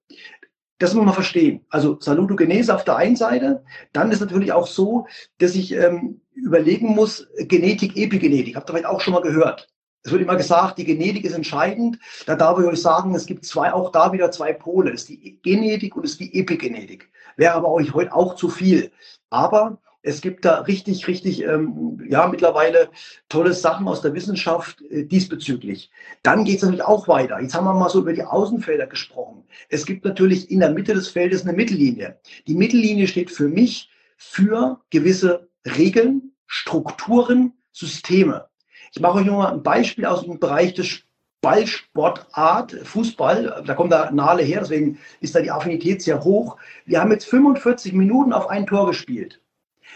[0.77, 1.65] Das muss man verstehen.
[1.69, 3.63] Also Salutogenese auf der einen Seite.
[3.93, 5.07] Dann ist natürlich auch so,
[5.37, 8.55] dass ich ähm, überlegen muss, Genetik, Epigenetik.
[8.55, 9.69] Habt ihr vielleicht auch schon mal gehört.
[10.03, 11.97] Es wird immer gesagt, die Genetik ist entscheidend.
[12.27, 14.91] Da darf ich euch sagen, es gibt zwei, auch da wieder zwei Pole.
[14.91, 17.09] Es ist die Genetik und es ist die Epigenetik.
[17.37, 18.91] Wäre aber euch heute auch zu viel.
[19.29, 22.89] Aber es gibt da richtig, richtig, ähm, ja, mittlerweile
[23.27, 25.89] tolle Sachen aus der Wissenschaft äh, diesbezüglich.
[26.21, 27.41] Dann geht es natürlich auch weiter.
[27.41, 29.43] Jetzt haben wir mal so über die Außenfelder gesprochen.
[29.67, 32.19] Es gibt natürlich in der Mitte des Feldes eine Mittellinie.
[32.45, 38.45] Die Mittellinie steht für mich für gewisse Regeln, Strukturen, Systeme.
[38.93, 41.01] Ich mache euch nur mal ein Beispiel aus dem Bereich des
[41.41, 46.57] Ballsportart, Fußball, da kommt der Nale her, deswegen ist da die Affinität sehr hoch.
[46.85, 49.41] Wir haben jetzt 45 Minuten auf ein Tor gespielt.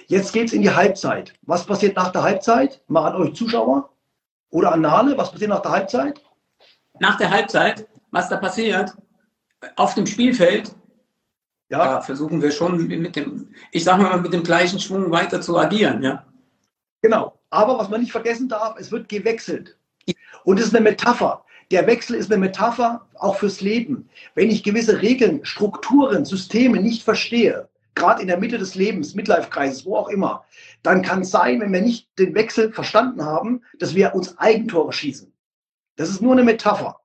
[0.09, 1.35] Jetzt geht es in die Halbzeit.
[1.43, 2.81] Was passiert nach der Halbzeit?
[2.87, 3.91] Mal an euch Zuschauer
[4.49, 6.19] oder an Nale, was passiert nach der Halbzeit?
[6.99, 8.91] Nach der Halbzeit, was da passiert,
[9.75, 10.73] auf dem Spielfeld,
[11.69, 12.01] ja.
[12.01, 16.01] versuchen wir schon mit dem, ich sage mal, mit dem gleichen Schwung weiter zu agieren,
[16.01, 16.25] ja.
[17.03, 17.39] Genau.
[17.51, 19.77] Aber was man nicht vergessen darf, es wird gewechselt.
[20.43, 21.45] Und es ist eine Metapher.
[21.69, 24.09] Der Wechsel ist eine Metapher auch fürs Leben.
[24.33, 29.85] Wenn ich gewisse Regeln, Strukturen, Systeme nicht verstehe, gerade in der Mitte des Lebens, Midlife-Kreises,
[29.85, 30.45] wo auch immer,
[30.83, 34.93] dann kann es sein, wenn wir nicht den Wechsel verstanden haben, dass wir uns Eigentore
[34.93, 35.33] schießen.
[35.95, 36.99] Das ist nur eine Metapher.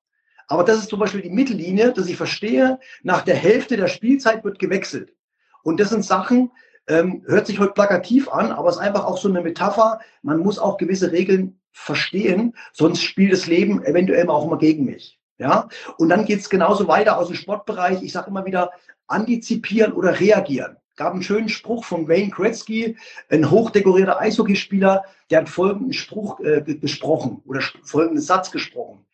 [0.47, 4.45] Aber das ist zum Beispiel die Mittellinie, dass ich verstehe, nach der Hälfte der Spielzeit
[4.45, 5.15] wird gewechselt.
[5.63, 6.53] Und das sind Sachen,
[6.87, 10.01] ähm, hört sich heute plakativ an, aber es ist einfach auch so eine Metapher.
[10.23, 15.19] Man muss auch gewisse Regeln verstehen, sonst spielt das Leben eventuell auch immer gegen mich.
[15.39, 15.69] Ja,
[15.99, 18.03] und dann geht es genauso weiter aus dem Sportbereich.
[18.03, 18.71] Ich sage immer wieder,
[19.07, 20.77] antizipieren oder reagieren.
[20.97, 22.97] Gab einen schönen Spruch von Wayne Gretzky,
[23.29, 29.05] ein hochdekorierter Eishockeyspieler, der hat folgenden Spruch äh, gesprochen oder folgenden Satz gesprochen.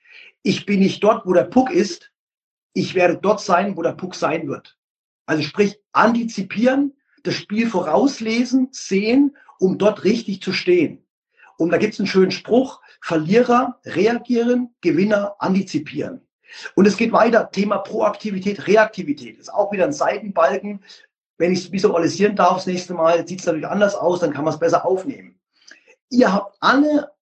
[0.42, 2.12] Ich bin nicht dort, wo der Puck ist,
[2.74, 4.76] ich werde dort sein, wo der Puck sein wird.
[5.26, 11.04] Also sprich, antizipieren, das Spiel vorauslesen, sehen, um dort richtig zu stehen.
[11.56, 16.26] Und da gibt es einen schönen Spruch, Verlierer reagieren, Gewinner antizipieren.
[16.74, 19.38] Und es geht weiter, Thema Proaktivität, Reaktivität.
[19.38, 20.82] Ist auch wieder ein Seitenbalken.
[21.38, 24.44] Wenn ich es visualisieren darf, das nächste Mal sieht es natürlich anders aus, dann kann
[24.44, 25.38] man es besser aufnehmen.
[26.10, 27.12] Ihr habt alle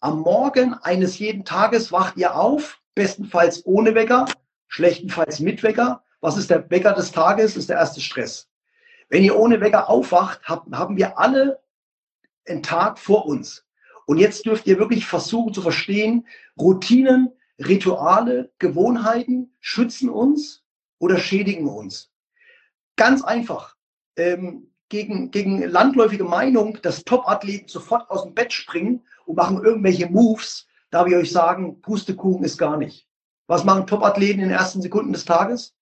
[0.00, 4.26] am Morgen eines jeden Tages wacht ihr auf, bestenfalls ohne Wecker,
[4.68, 6.02] schlechtenfalls mit Wecker.
[6.20, 7.54] Was ist der Wecker des Tages?
[7.54, 8.48] Das ist der erste Stress.
[9.08, 11.60] Wenn ihr ohne Wecker aufwacht, haben wir alle
[12.46, 13.64] einen Tag vor uns.
[14.06, 16.26] Und jetzt dürft ihr wirklich versuchen zu verstehen,
[16.58, 20.64] Routinen, Rituale, Gewohnheiten schützen uns
[20.98, 22.10] oder schädigen uns.
[22.96, 23.76] Ganz einfach.
[24.16, 30.08] Ähm, gegen, gegen landläufige Meinung, dass Top-Athleten sofort aus dem Bett springen und machen irgendwelche
[30.08, 33.06] Moves, darf ich euch sagen, Pustekuchen ist gar nicht.
[33.46, 35.74] Was machen Top-Athleten in den ersten Sekunden des Tages?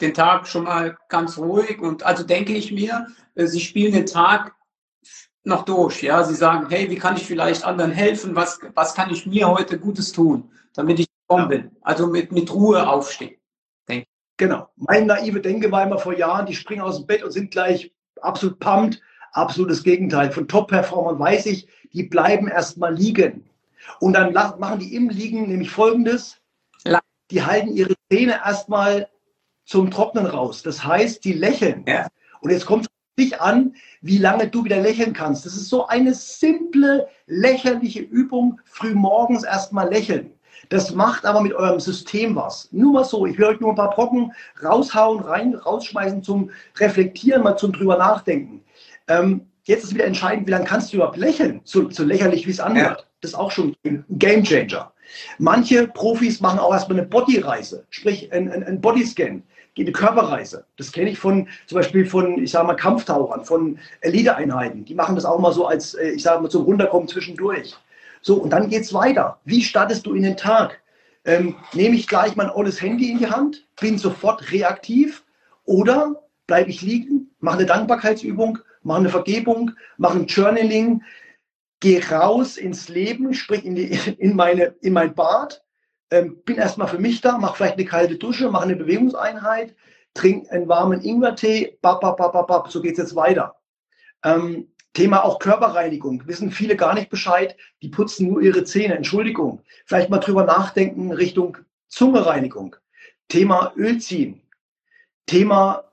[0.00, 4.06] Den Tag schon mal ganz ruhig und also denke ich mir, äh, sie spielen den
[4.06, 4.54] Tag
[5.44, 6.02] noch durch.
[6.02, 8.36] Ja, sie sagen, hey, wie kann ich vielleicht anderen helfen?
[8.36, 11.44] Was, was kann ich mir heute Gutes tun, damit ich ja.
[11.46, 11.70] bin?
[11.82, 13.36] Also mit, mit Ruhe aufstehen.
[13.88, 14.06] Denke.
[14.36, 14.68] Genau.
[14.76, 17.92] Mein naive Denke war immer vor Jahren, die springen aus dem Bett und sind gleich
[18.20, 19.00] absolut pumped.
[19.32, 20.30] Absolutes Gegenteil.
[20.30, 23.48] Von Top-Performern weiß ich, die bleiben erstmal liegen.
[23.98, 26.38] Und dann machen die im Liegen nämlich folgendes.
[27.30, 29.08] Die halten ihre Zähne erstmal
[29.64, 30.62] zum Trocknen raus.
[30.62, 31.84] Das heißt, die lächeln.
[31.88, 32.08] Ja.
[32.42, 32.86] Und jetzt kommt
[33.18, 35.46] dich an, wie lange du wieder lächeln kannst.
[35.46, 40.34] Das ist so eine simple, lächerliche Übung, frühmorgens erstmal lächeln.
[40.72, 42.70] Das macht aber mit eurem System was.
[42.72, 44.32] Nur mal so, ich will euch nur ein paar Brocken
[44.64, 48.64] raushauen, rein, rausschmeißen zum Reflektieren, mal zum drüber nachdenken.
[49.06, 52.52] Ähm, jetzt ist wieder entscheidend, wie lange kannst du überhaupt lächeln, so, so lächerlich wie
[52.52, 53.00] es anhört.
[53.00, 53.06] Ja.
[53.20, 54.90] Das ist auch schon ein Game Changer.
[55.36, 59.42] Manche Profis machen auch erstmal eine Bodyreise, sprich ein, ein, ein Bodyscan
[59.78, 60.64] eine Körperreise.
[60.78, 64.86] Das kenne ich von zum Beispiel von, ich sage mal, Kampftauchern, von Eliteeinheiten.
[64.86, 67.76] Die machen das auch mal so als, äh, ich sage mal, zum Runterkommen zwischendurch.
[68.22, 69.40] So, und dann geht es weiter.
[69.44, 70.80] Wie startest du in den Tag?
[71.24, 75.22] Ähm, nehme ich gleich mein olles Handy in die Hand, bin sofort reaktiv
[75.64, 81.02] oder bleibe ich liegen, mache eine Dankbarkeitsübung mach eine Vergebung, mach ein Journaling,
[81.80, 83.86] geh raus ins Leben, sprich in, die,
[84.18, 85.62] in, meine, in mein Bad,
[86.10, 89.74] ähm, bin erstmal für mich da, mach vielleicht eine kalte Dusche, mach eine Bewegungseinheit,
[90.14, 93.56] trink einen warmen Ingwertee, bap, bap, bap, bap, so geht's jetzt weiter.
[94.24, 96.26] Ähm, Thema auch Körperreinigung.
[96.26, 97.56] Wissen viele gar nicht Bescheid.
[97.80, 98.94] Die putzen nur ihre Zähne.
[98.94, 99.62] Entschuldigung.
[99.86, 102.76] Vielleicht mal drüber nachdenken Richtung Zungereinigung.
[103.28, 104.42] Thema Öl ziehen.
[105.26, 105.84] Thema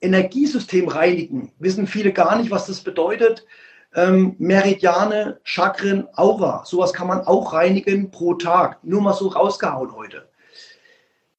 [0.00, 1.52] Energiesystem reinigen.
[1.58, 3.44] Wissen viele gar nicht, was das bedeutet.
[3.94, 6.62] Ähm, Meridiane, Chakren, Aura.
[6.64, 8.78] Sowas kann man auch reinigen pro Tag.
[8.84, 10.28] Nur mal so rausgehauen heute.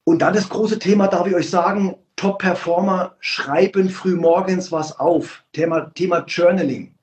[0.04, 5.42] Und dann das große Thema, darf ich euch sagen, Top-Performer schreiben früh morgens was auf.
[5.54, 6.94] Thema, Thema Journaling.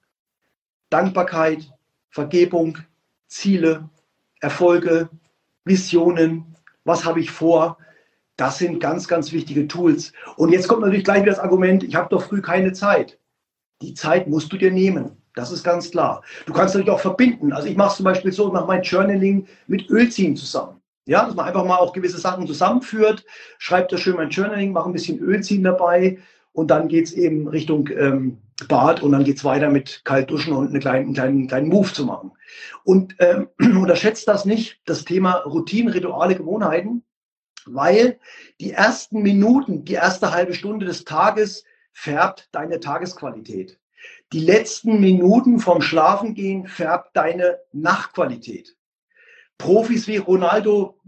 [0.92, 1.74] Dankbarkeit,
[2.12, 2.78] Vergebung,
[3.28, 3.90] Ziele,
[4.42, 5.10] Erfolge,
[5.66, 7.80] Visionen, was habe ich vor.
[8.36, 10.14] Das sind ganz, ganz wichtige Tools.
[10.36, 13.18] Und jetzt kommt natürlich gleich wieder das Argument, ich habe doch früh keine Zeit.
[13.82, 15.18] Die Zeit musst du dir nehmen.
[15.34, 16.22] Das ist ganz klar.
[16.46, 17.54] Du kannst natürlich auch verbinden.
[17.54, 20.80] Also ich mache es zum Beispiel so, ich mache mein Journaling mit Ölziehen zusammen.
[21.08, 23.26] Ja, dass man einfach mal auch gewisse Sachen zusammenführt,
[23.58, 26.20] schreibt da schön mein Journaling, mache ein bisschen Ölziehen dabei
[26.52, 30.54] und dann geht es eben Richtung ähm, Bad und dann geht es weiter mit Kaltduschen
[30.54, 32.32] und einen kleinen, kleinen, kleinen Move zu machen.
[32.84, 37.04] Und ähm, unterschätzt das nicht, das Thema Routinen, Rituale, Gewohnheiten,
[37.66, 38.20] weil
[38.60, 43.80] die ersten Minuten, die erste halbe Stunde des Tages färbt deine Tagesqualität.
[44.34, 48.77] Die letzten Minuten vom Schlafengehen färbt deine Nachtqualität.
[49.58, 51.00] Profis wie Ronaldo,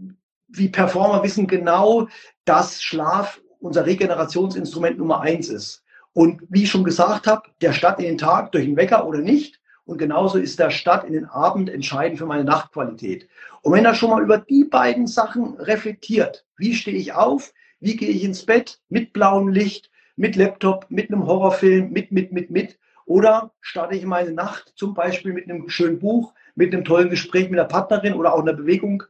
[0.48, 2.08] wie Performer wissen genau,
[2.44, 5.84] dass Schlaf unser Regenerationsinstrument Nummer eins ist.
[6.12, 9.20] Und wie ich schon gesagt habe, der Start in den Tag durch den Wecker oder
[9.20, 9.60] nicht.
[9.84, 13.28] Und genauso ist der Start in den Abend entscheidend für meine Nachtqualität.
[13.62, 17.96] Und wenn er schon mal über die beiden Sachen reflektiert, wie stehe ich auf, wie
[17.96, 22.50] gehe ich ins Bett mit blauem Licht, mit Laptop, mit einem Horrorfilm, mit, mit, mit,
[22.50, 22.78] mit,
[23.10, 27.50] oder starte ich meine Nacht zum Beispiel mit einem schönen Buch, mit einem tollen Gespräch
[27.50, 29.02] mit der Partnerin oder auch einer Bewegung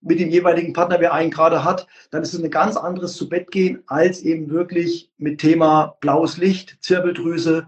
[0.00, 3.28] mit dem jeweiligen Partner, wer einen gerade hat, dann ist es ein ganz anderes zu
[3.28, 7.66] Bett gehen, als eben wirklich mit Thema blaues Licht, Zirbeldrüse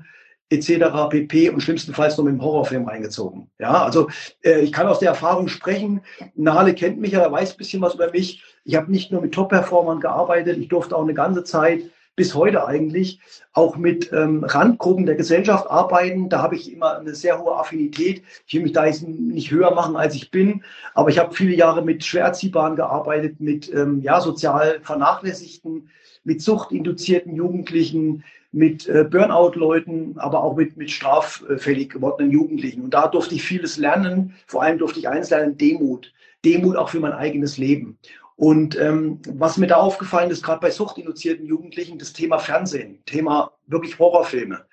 [0.49, 1.11] etc.
[1.11, 1.51] pp.
[1.51, 3.51] und schlimmstenfalls noch mit dem Horrorfilm reingezogen.
[3.59, 4.09] Ja, also
[4.43, 6.01] äh, ich kann aus der Erfahrung sprechen.
[6.35, 8.43] Nale kennt mich ja, er weiß ein bisschen was über mich.
[8.65, 11.83] Ich habe nicht nur mit Top-Performern gearbeitet, ich durfte auch eine ganze Zeit
[12.17, 13.21] bis heute eigentlich
[13.53, 16.29] auch mit ähm, Randgruppen der Gesellschaft arbeiten.
[16.29, 18.23] Da habe ich immer eine sehr hohe Affinität.
[18.47, 20.63] Ich will mich da jetzt nicht höher machen, als ich bin,
[20.95, 25.89] aber ich habe viele Jahre mit Schwerziehbaren gearbeitet, mit ähm, ja, sozial vernachlässigten,
[26.25, 28.25] mit suchtinduzierten Jugendlichen,
[28.55, 32.83] mit äh, Burnout-Leuten, aber auch mit, mit straffällig gewordenen Jugendlichen.
[32.83, 34.35] Und da durfte ich vieles lernen.
[34.47, 36.13] Vor allem durfte ich eins lernen, Demut.
[36.45, 37.99] Demut auch für mein eigenes Leben.
[38.37, 43.53] Und ähm, was mir da aufgefallen ist, gerade bei suchtinduzierten Jugendlichen, das Thema Fernsehen, Thema
[43.67, 44.65] wirklich Horrorfilme.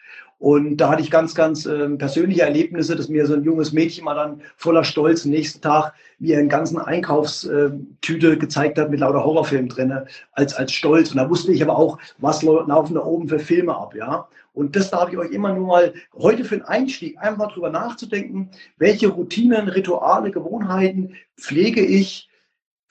[0.42, 4.06] Und da hatte ich ganz, ganz äh, persönliche Erlebnisse, dass mir so ein junges Mädchen
[4.06, 9.70] mal dann voller Stolz nächsten Tag mir einen ganzen Einkaufstüte gezeigt hat mit lauter Horrorfilmen
[9.70, 11.12] drinne als, als Stolz.
[11.12, 14.28] Und da wusste ich aber auch, was laufen da oben für Filme ab, ja.
[14.54, 18.50] Und das darf ich euch immer nur mal heute für den Einstieg einfach drüber nachzudenken,
[18.80, 22.31] welche Routinen, Rituale, Gewohnheiten pflege ich,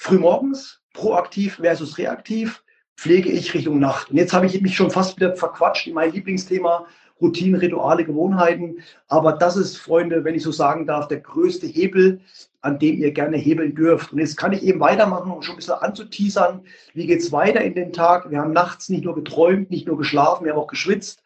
[0.01, 2.65] frühmorgens, proaktiv versus reaktiv,
[2.97, 4.11] pflege ich Richtung Nacht.
[4.11, 6.87] Und jetzt habe ich mich schon fast wieder verquatscht in mein Lieblingsthema
[7.21, 8.79] Routinen, Rituale, Gewohnheiten.
[9.09, 12.21] Aber das ist, Freunde, wenn ich so sagen darf, der größte Hebel,
[12.63, 14.15] an dem ihr gerne hebeln dürft.
[14.15, 16.63] Und jetzt kann ich eben weitermachen, um schon ein bisschen anzuteasern.
[16.95, 18.31] Wie geht es weiter in den Tag?
[18.31, 21.23] Wir haben nachts nicht nur geträumt, nicht nur geschlafen, wir haben auch geschwitzt.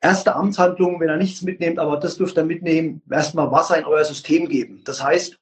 [0.00, 4.04] Erste Amtshandlung, wenn ihr nichts mitnehmt, aber das dürft ihr mitnehmen, erstmal Wasser in euer
[4.04, 4.82] System geben.
[4.84, 5.41] Das heißt,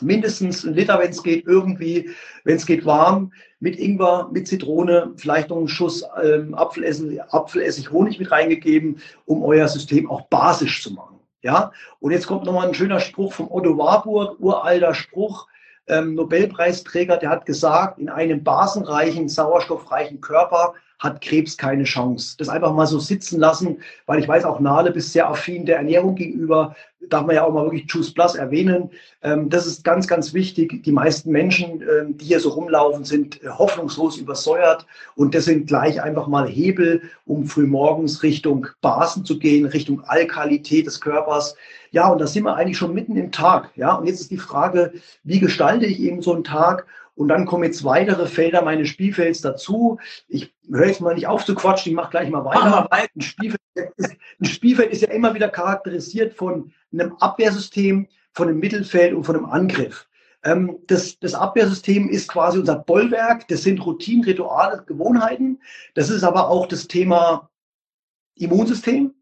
[0.00, 2.10] mindestens ein Liter, wenn es geht, irgendwie,
[2.44, 7.90] wenn es geht, warm, mit Ingwer, mit Zitrone, vielleicht noch einen Schuss ähm, Apfelessig, Apfelessig,
[7.92, 11.20] Honig mit reingegeben, um euer System auch basisch zu machen.
[11.42, 15.48] Ja, und jetzt kommt nochmal ein schöner Spruch vom Otto Warburg, uralter Spruch,
[15.88, 22.36] ähm, Nobelpreisträger, der hat gesagt, in einem basenreichen, sauerstoffreichen Körper hat Krebs keine Chance.
[22.38, 25.78] Das einfach mal so sitzen lassen, weil ich weiß, auch Nale bist sehr affin der
[25.78, 26.76] Ernährung gegenüber.
[27.08, 28.88] Darf man ja auch mal wirklich Juice Plus erwähnen.
[29.22, 30.84] Ähm, das ist ganz, ganz wichtig.
[30.84, 34.86] Die meisten Menschen, ähm, die hier so rumlaufen, sind äh, hoffnungslos übersäuert.
[35.16, 40.86] Und das sind gleich einfach mal Hebel, um frühmorgens Richtung Basen zu gehen, Richtung Alkalität
[40.86, 41.56] des Körpers.
[41.90, 43.70] Ja, und da sind wir eigentlich schon mitten im Tag.
[43.74, 44.92] Ja, und jetzt ist die Frage,
[45.24, 46.86] wie gestalte ich eben so einen Tag?
[47.14, 49.98] Und dann kommen jetzt weitere Felder meines Spielfelds dazu.
[50.28, 52.70] Ich höre jetzt mal nicht auf zu quatschen, ich mache gleich mal weiter.
[52.70, 53.08] Mal weiter.
[53.14, 53.60] Ein, Spielfeld
[53.96, 59.24] ist, ein Spielfeld ist ja immer wieder charakterisiert von einem Abwehrsystem, von einem Mittelfeld und
[59.24, 60.08] von einem Angriff.
[60.42, 65.60] Ähm, das, das Abwehrsystem ist quasi unser Bollwerk, das sind Routinen, Rituale, Gewohnheiten.
[65.94, 67.50] Das ist aber auch das Thema
[68.36, 69.14] Immunsystem.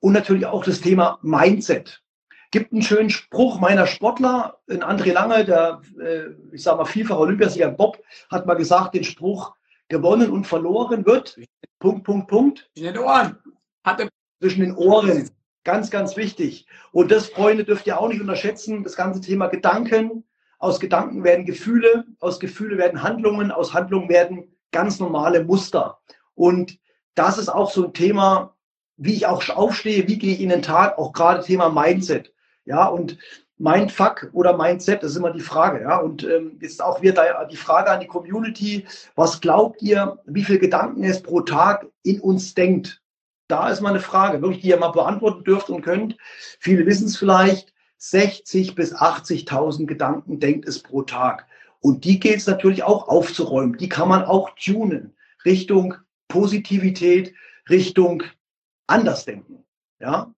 [0.00, 2.02] und natürlich auch das Thema Mindset.
[2.50, 7.18] Gibt einen schönen Spruch meiner Sportler, ein André Lange, der, äh, ich sage mal, vielfach
[7.18, 9.54] Olympiasieger Bob, hat mal gesagt, den Spruch,
[9.88, 11.38] gewonnen und verloren wird,
[11.78, 12.70] Punkt, Punkt, Punkt.
[12.74, 13.38] Zwischen den Ohren.
[13.84, 14.08] Hatte
[14.40, 15.30] zwischen den Ohren.
[15.64, 16.66] Ganz, ganz wichtig.
[16.92, 20.24] Und das, Freunde, dürft ihr auch nicht unterschätzen, das ganze Thema Gedanken.
[20.58, 25.98] Aus Gedanken werden Gefühle, aus Gefühle werden Handlungen, aus Handlungen werden ganz normale Muster.
[26.34, 26.78] Und
[27.14, 28.54] das ist auch so ein Thema,
[28.96, 32.32] wie ich auch aufstehe, wie gehe ich in den Tag, auch gerade Thema Mindset.
[32.66, 33.16] Ja, und
[33.58, 35.82] Mindfuck oder Mindset, das ist immer die Frage.
[35.82, 40.44] Ja, und ähm, jetzt auch wieder die Frage an die Community: Was glaubt ihr, wie
[40.44, 43.00] viele Gedanken es pro Tag in uns denkt?
[43.48, 46.16] Da ist mal eine Frage, wirklich, die ihr mal beantworten dürft und könnt.
[46.60, 47.72] Viele wissen es vielleicht.
[47.98, 51.46] 60 bis 80.000 Gedanken denkt es pro Tag.
[51.80, 53.78] Und die geht es natürlich auch aufzuräumen.
[53.78, 55.16] Die kann man auch tunen.
[55.44, 55.94] Richtung
[56.28, 57.34] Positivität,
[57.70, 58.22] Richtung
[58.86, 59.64] Andersdenken.
[59.98, 60.34] Ja,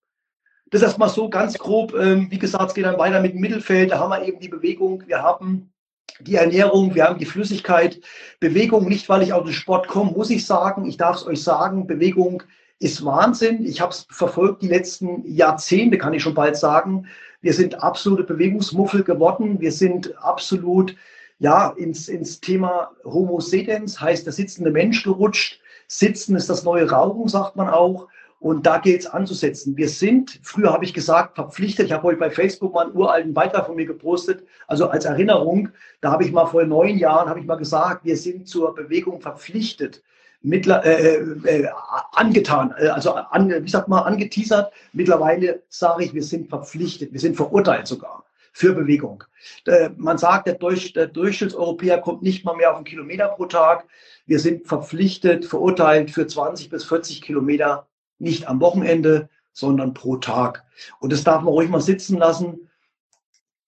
[0.71, 1.95] das erstmal so ganz grob.
[1.95, 3.91] Ähm, wie gesagt, es geht dann weiter mit dem Mittelfeld.
[3.91, 5.03] Da haben wir eben die Bewegung.
[5.07, 5.73] Wir haben
[6.21, 8.01] die Ernährung, wir haben die Flüssigkeit.
[8.41, 10.85] Bewegung, nicht weil ich aus dem Sport komme, muss ich sagen.
[10.85, 12.43] Ich darf es euch sagen, Bewegung
[12.81, 13.65] ist Wahnsinn.
[13.65, 17.07] Ich habe es verfolgt die letzten Jahrzehnte, kann ich schon bald sagen.
[17.41, 19.61] Wir sind absolute Bewegungsmuffel geworden.
[19.61, 20.95] Wir sind absolut
[21.39, 25.61] ja, ins, ins Thema Homo sedens, heißt der sitzende Mensch gerutscht.
[25.87, 28.09] Sitzen ist das neue Rauchen, sagt man auch.
[28.41, 29.77] Und da gilt es anzusetzen.
[29.77, 31.87] Wir sind, früher habe ich gesagt, verpflichtet.
[31.87, 34.45] Ich habe heute bei Facebook mal einen uralten Beitrag von mir gepostet.
[34.69, 35.71] Also als Erinnerung,
[36.01, 39.21] da habe ich mal vor neun Jahren, habe ich mal gesagt, wir sind zur Bewegung
[39.21, 40.03] verpflichtet.
[40.41, 41.69] Mittler, äh, äh, äh
[42.13, 44.73] angetan, äh, also an, wie sagt man, angeteasert.
[44.93, 49.25] Mittlerweile sage ich, wir sind verpflichtet, wir sind verurteilt sogar für Bewegung.
[49.67, 53.47] Äh, man sagt, der, Durch, der Durchschnittseuropäer kommt nicht mal mehr auf einen Kilometer pro
[53.47, 53.89] Tag.
[54.27, 57.88] Wir sind verpflichtet, verurteilt für 20 bis 40 Kilometer
[58.19, 60.65] nicht am Wochenende, sondern pro Tag.
[61.01, 62.69] Und das darf man ruhig mal sitzen lassen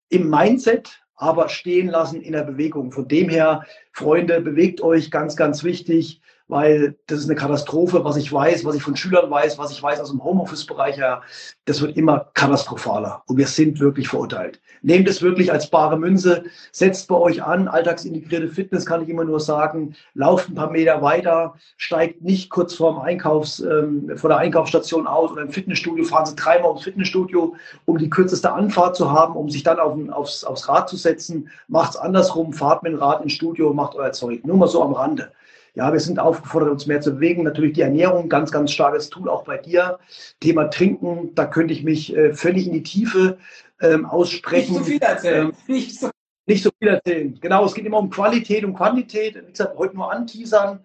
[0.08, 2.92] im Mindset, aber stehen lassen in der Bewegung.
[2.92, 8.16] Von dem her, Freunde, bewegt euch ganz, ganz wichtig weil das ist eine Katastrophe, was
[8.16, 11.22] ich weiß, was ich von Schülern weiß, was ich weiß aus dem Homeoffice-Bereich her.
[11.64, 14.60] Das wird immer katastrophaler und wir sind wirklich verurteilt.
[14.82, 19.24] Nehmt es wirklich als bare Münze, setzt bei euch an, alltagsintegrierte Fitness kann ich immer
[19.24, 24.38] nur sagen, lauft ein paar Meter weiter, steigt nicht kurz vorm Einkaufs, ähm, vor der
[24.38, 29.12] Einkaufsstation aus oder im Fitnessstudio, fahren Sie dreimal ums Fitnessstudio, um die kürzeste Anfahrt zu
[29.12, 31.48] haben, um sich dann auf, aufs, aufs Rad zu setzen.
[31.68, 34.44] Macht es andersrum, fahrt mit dem Rad ins Studio, macht euer Zeug.
[34.44, 35.30] Nur mal so am Rande.
[35.74, 37.44] Ja, wir sind aufgefordert, uns mehr zu bewegen.
[37.44, 39.98] Natürlich die Ernährung, ganz, ganz starkes Tool auch bei dir.
[40.40, 43.38] Thema Trinken, da könnte ich mich äh, völlig in die Tiefe
[43.80, 44.74] ähm, aussprechen.
[44.74, 45.46] Nicht so viel erzählen.
[45.48, 46.10] Ähm, nicht, so.
[46.46, 47.38] nicht so viel erzählen.
[47.40, 49.36] Genau, es geht immer um Qualität und Quantität.
[49.46, 50.84] Wie gesagt, heute nur anteasern.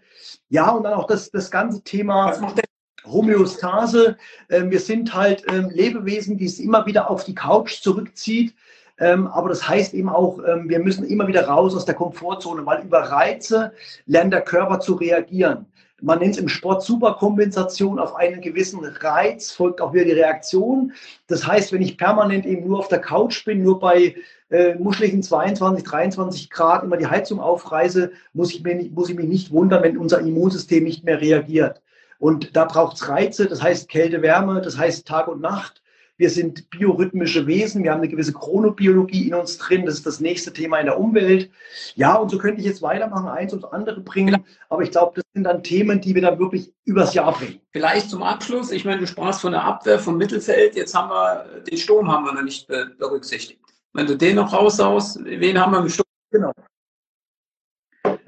[0.50, 2.28] Ja, und dann auch das, das ganze Thema.
[2.28, 2.66] Was macht der
[3.06, 4.18] Homöostase.
[4.50, 8.56] Ähm, wir sind halt ähm, Lebewesen, die es immer wieder auf die Couch zurückzieht.
[8.98, 12.66] Ähm, aber das heißt eben auch, ähm, wir müssen immer wieder raus aus der Komfortzone,
[12.66, 13.74] weil über Reize
[14.06, 15.66] lernt der Körper zu reagieren.
[16.02, 18.00] Man nennt es im Sport Superkompensation.
[18.00, 20.94] Auf einen gewissen Reiz folgt auch wieder die Reaktion.
[21.28, 24.16] Das heißt, wenn ich permanent eben nur auf der Couch bin, nur bei
[24.50, 29.28] äh, muscheligen 22, 23 Grad immer die Heizung aufreiße, muss ich, mir muss ich mich
[29.28, 31.82] nicht wundern, wenn unser Immunsystem nicht mehr reagiert.
[32.20, 35.82] Und da braucht es Reize, das heißt Kälte, Wärme, das heißt Tag und Nacht.
[36.18, 37.84] Wir sind biorhythmische Wesen.
[37.84, 39.86] Wir haben eine gewisse Chronobiologie in uns drin.
[39.86, 41.52] Das ist das nächste Thema in der Umwelt.
[41.96, 44.46] Ja, und so könnte ich jetzt weitermachen, eins und andere bringen.
[44.70, 47.60] Aber ich glaube, das sind dann Themen, die wir dann wirklich übers Jahr bringen.
[47.72, 48.72] Vielleicht zum Abschluss.
[48.72, 50.76] Ich meine, du sprachst von der Abwehr vom Mittelfeld.
[50.76, 53.60] Jetzt haben wir den Sturm haben wir noch nicht berücksichtigt.
[53.92, 56.06] Wenn du den noch raushaust, wen haben wir im Sturm?
[56.32, 56.52] Genau.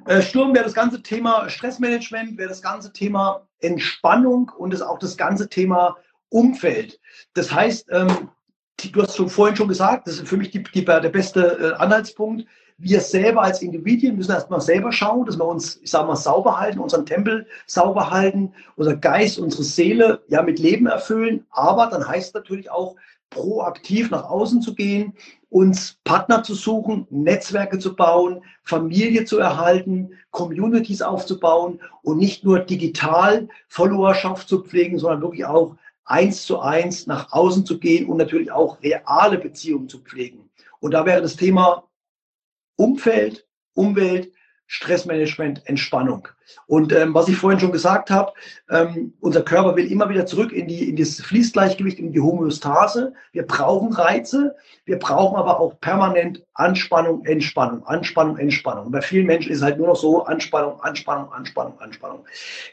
[0.07, 4.99] Äh, Sturm wäre das ganze Thema Stressmanagement, wäre das ganze Thema Entspannung und ist auch
[4.99, 5.97] das ganze Thema
[6.29, 6.99] Umfeld.
[7.33, 8.29] Das heißt, ähm,
[8.91, 11.81] du hast schon vorhin schon gesagt, das ist für mich die, die, der beste äh,
[11.81, 12.45] Anhaltspunkt.
[12.79, 16.59] Wir selber als Individuen müssen erstmal selber schauen, dass wir uns, ich sage mal, sauber
[16.59, 21.45] halten, unseren Tempel sauber halten, unser Geist, unsere Seele ja mit Leben erfüllen.
[21.49, 22.95] Aber dann heißt natürlich auch,
[23.29, 25.13] proaktiv nach außen zu gehen,
[25.49, 32.59] uns Partner zu suchen, Netzwerke zu bauen, Familie zu erhalten, Communities aufzubauen und nicht nur
[32.59, 35.75] digital Followerschaft zu pflegen, sondern wirklich auch
[36.07, 40.49] eins zu eins nach außen zu gehen und natürlich auch reale Beziehungen zu pflegen.
[40.79, 41.83] Und da wäre das Thema
[42.77, 44.31] Umfeld, Umwelt,
[44.67, 46.27] Stressmanagement, Entspannung.
[46.67, 48.33] Und ähm, was ich vorhin schon gesagt habe,
[48.69, 53.13] ähm, unser Körper will immer wieder zurück in, die, in das Fließgleichgewicht, in die Homöostase.
[53.31, 54.55] Wir brauchen Reize,
[54.85, 58.87] wir brauchen aber auch permanent Anspannung, Entspannung, Anspannung, Entspannung.
[58.87, 62.25] Und bei vielen Menschen ist es halt nur noch so Anspannung, Anspannung, Anspannung, Anspannung.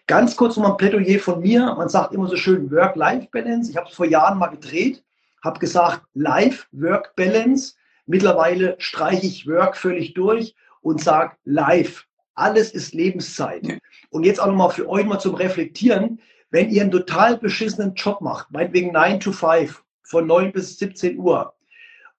[0.09, 1.75] Ganz kurz nochmal ein Plädoyer von mir.
[1.77, 3.71] Man sagt immer so schön Work-Life-Balance.
[3.71, 5.05] Ich habe es vor Jahren mal gedreht,
[5.45, 7.75] habe gesagt Life-Work-Balance.
[8.07, 10.55] Mittlerweile streiche ich Work völlig durch
[10.85, 12.07] und sage live.
[12.35, 13.79] Alles ist Lebenszeit.
[14.11, 16.21] Und jetzt auch nochmal für euch mal zum Reflektieren.
[16.51, 21.19] Wenn ihr einen total beschissenen Job macht, meinetwegen 9 to 5, von 9 bis 17
[21.19, 21.55] Uhr,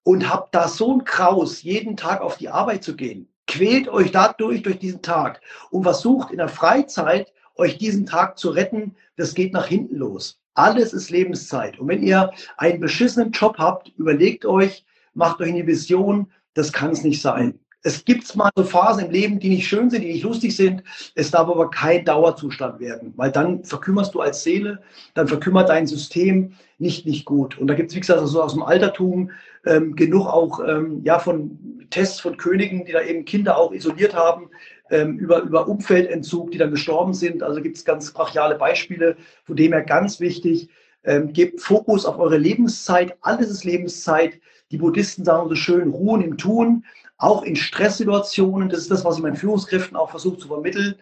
[0.03, 4.11] und habt da so ein Kraus, jeden Tag auf die Arbeit zu gehen, quält euch
[4.11, 9.33] dadurch durch diesen Tag und versucht in der Freizeit euch diesen Tag zu retten, das
[9.33, 10.41] geht nach hinten los.
[10.53, 11.79] Alles ist Lebenszeit.
[11.79, 16.91] Und wenn ihr einen beschissenen Job habt, überlegt euch, macht euch eine Vision, das kann
[16.91, 17.59] es nicht sein.
[17.85, 20.81] Es gibt mal so Phasen im Leben, die nicht schön sind, die nicht lustig sind.
[21.13, 24.81] Es darf aber kein Dauerzustand werden, weil dann verkümmerst du als Seele,
[25.13, 27.59] dann verkümmert dein System nicht, nicht gut.
[27.59, 29.29] Und da gibt es, wie gesagt, also aus dem Altertum
[29.67, 34.15] ähm, genug auch ähm, ja, von Tests von Königen, die da eben Kinder auch isoliert
[34.15, 34.49] haben,
[34.89, 37.43] ähm, über, über Umfeldentzug, die dann gestorben sind.
[37.43, 40.69] Also gibt es ganz brachiale Beispiele, von dem her ganz wichtig,
[41.03, 43.15] ähm, gebt Fokus auf eure Lebenszeit.
[43.21, 44.39] Alles ist Lebenszeit.
[44.71, 46.83] Die Buddhisten sagen so schön, ruhen im Tun
[47.17, 50.95] auch in Stresssituationen, das ist das, was ich meinen Führungskräften auch versuche zu vermitteln,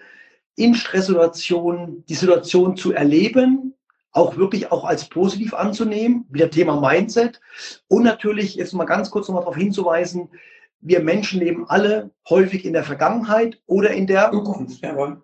[0.56, 3.74] in Stresssituationen die Situation zu erleben,
[4.12, 7.42] auch wirklich auch als positiv anzunehmen, wieder Thema Mindset.
[7.88, 10.30] Und natürlich, jetzt mal ganz kurz nochmal darauf hinzuweisen,
[10.82, 14.84] wir Menschen leben alle häufig in der Vergangenheit oder in der Zukunft.
[14.84, 15.22] Jawohl.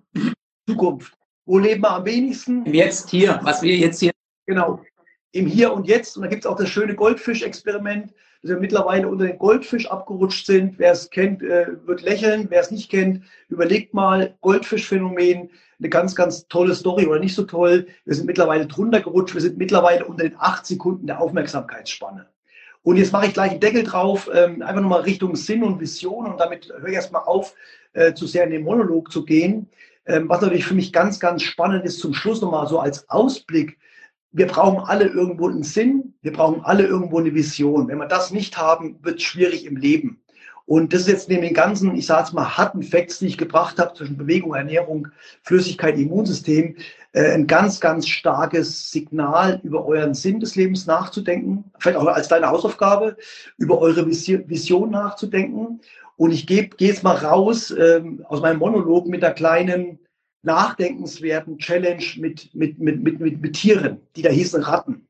[0.68, 1.14] Zukunft.
[1.46, 2.66] Wo leben wir am wenigsten?
[2.74, 4.12] Jetzt hier, was wir jetzt hier.
[4.46, 4.82] Genau.
[5.32, 6.16] Im Hier und Jetzt.
[6.16, 10.46] Und da gibt es auch das schöne Goldfisch-Experiment dass wir mittlerweile unter den Goldfisch abgerutscht
[10.46, 10.80] sind.
[10.80, 12.48] Wer es kennt, äh, wird lächeln.
[12.50, 17.44] Wer es nicht kennt, überlegt mal, Goldfischphänomen, eine ganz, ganz tolle Story oder nicht so
[17.44, 17.88] toll.
[18.06, 19.34] Wir sind mittlerweile drunter gerutscht.
[19.34, 22.28] Wir sind mittlerweile unter den acht Sekunden der Aufmerksamkeitsspanne.
[22.84, 26.26] Und jetzt mache ich gleich einen Deckel drauf, ähm, einfach nochmal Richtung Sinn und Vision
[26.26, 27.54] und damit höre ich erstmal auf,
[27.94, 29.70] äh, zu sehr in den Monolog zu gehen.
[30.06, 33.78] Ähm, was natürlich für mich ganz, ganz spannend ist, zum Schluss nochmal so als Ausblick
[34.32, 37.88] wir brauchen alle irgendwo einen Sinn, wir brauchen alle irgendwo eine Vision.
[37.88, 40.22] Wenn wir das nicht haben, wird es schwierig im Leben.
[40.70, 43.40] Und das ist jetzt neben den ganzen, ich sage es mal, harten Facts, die ich
[43.40, 45.08] gebracht habe, zwischen Bewegung, Ernährung,
[45.42, 46.76] Flüssigkeit, Immunsystem,
[47.14, 52.28] äh, ein ganz, ganz starkes Signal über euren Sinn des Lebens nachzudenken, vielleicht auch als
[52.28, 53.18] deine Hausaufgabe,
[53.58, 55.82] über eure Vision nachzudenken.
[56.18, 59.98] Und ich gehe geh jetzt mal raus ähm, aus meinem Monolog mit der kleinen
[60.42, 65.08] nachdenkenswerten Challenge mit, mit, mit, mit, mit, mit Tieren, die da hießen Ratten.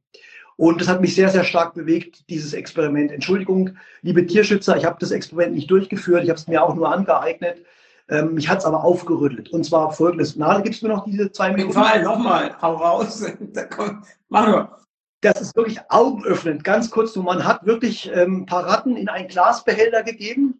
[0.57, 3.11] Und das hat mich sehr, sehr stark bewegt, dieses Experiment.
[3.11, 6.91] Entschuldigung, liebe Tierschützer, ich habe das Experiment nicht durchgeführt, ich habe es mir auch nur
[6.91, 7.63] angeeignet.
[8.09, 9.49] Ähm, mich hat es aber aufgerüttelt.
[9.51, 10.36] Und zwar folgendes.
[10.36, 11.73] Nale, gibst du mir noch diese zwei Minuten?
[11.73, 13.23] Fall, nochmal, hau raus.
[13.53, 14.77] da kommt, mach nur.
[15.21, 16.63] Das ist wirklich augenöffnend.
[16.63, 20.59] Ganz kurz, man hat wirklich ähm, ein paar Ratten in einen Glasbehälter gegeben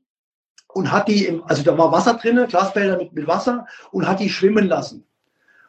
[0.74, 4.20] und hat die, im, also da war Wasser drin, Glasbehälter mit, mit Wasser und hat
[4.20, 5.06] die schwimmen lassen.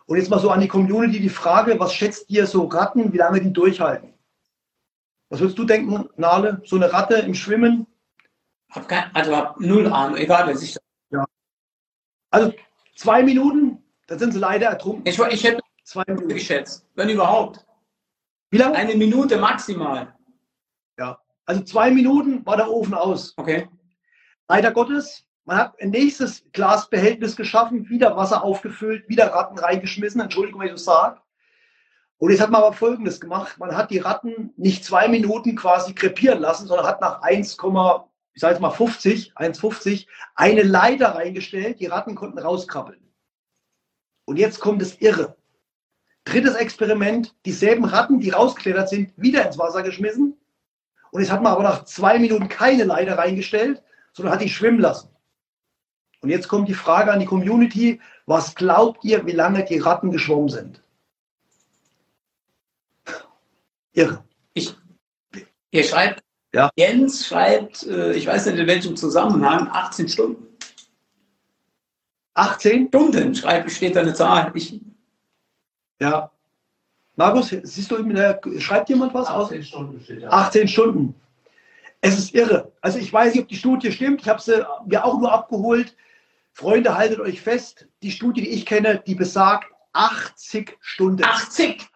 [0.07, 3.19] Und jetzt mal so an die Community die Frage, was schätzt ihr so Ratten, wie
[3.19, 4.13] lange die durchhalten?
[5.29, 6.61] Was würdest du denken, Nale?
[6.65, 7.87] So eine Ratte im Schwimmen?
[8.71, 10.77] Hab kein, also hab null Ahnung, egal, wer sich
[11.11, 11.25] Ja.
[12.31, 12.53] Also
[12.97, 15.07] zwei Minuten, da sind sie leider ertrunken.
[15.07, 17.65] Ich, ich hätte zwei Minuten geschätzt, wenn überhaupt.
[18.51, 18.75] Wie lange?
[18.75, 20.13] Eine Minute maximal.
[20.99, 21.21] Ja.
[21.47, 23.33] Also zwei Minuten war der Ofen aus.
[23.37, 23.69] Okay.
[24.51, 30.61] Leider Gottes, man hat ein nächstes Glasbehältnis geschaffen, wieder Wasser aufgefüllt, wieder Ratten reingeschmissen, Entschuldigung,
[30.61, 31.21] wenn ich das sage.
[32.19, 33.59] Und jetzt hat man aber Folgendes gemacht.
[33.59, 38.41] Man hat die Ratten nicht zwei Minuten quasi krepieren lassen, sondern hat nach 1, ich
[38.41, 41.79] sage jetzt mal 50, 1,50 eine Leiter reingestellt.
[41.79, 43.09] Die Ratten konnten rauskrabbeln.
[44.25, 45.37] Und jetzt kommt das Irre.
[46.25, 50.37] Drittes Experiment, dieselben Ratten, die rausgeklettert sind, wieder ins Wasser geschmissen.
[51.13, 54.81] Und jetzt hat man aber nach zwei Minuten keine Leiter reingestellt, sondern hat die schwimmen
[54.81, 55.09] lassen.
[56.21, 60.11] Und jetzt kommt die Frage an die Community, was glaubt ihr, wie lange die Ratten
[60.11, 60.83] geschwommen sind?
[63.93, 64.23] Irre.
[64.53, 64.75] Ich,
[65.71, 66.71] ihr schreibt, ja.
[66.77, 70.47] Jens schreibt, äh, ich weiß nicht in welchem Zusammenhang, 18 Stunden.
[72.35, 74.53] 18 Stunden, schreibt, steht da eine Zahl.
[74.55, 74.81] Ich,
[76.01, 76.31] ja.
[77.17, 79.67] Markus, siehst du, schreibt jemand was 18 aus?
[79.67, 80.29] Stunden steht da.
[80.29, 81.15] 18 Stunden.
[82.01, 82.73] Es ist irre.
[82.81, 84.23] Also ich weiß nicht, ob die Studie stimmt.
[84.23, 85.97] Ich habe sie mir auch nur abgeholt.
[86.53, 87.87] Freunde, haltet euch fest.
[88.03, 91.25] Die Studie, die ich kenne, die besagt 80 Stunden.
[91.25, 91.87] 80?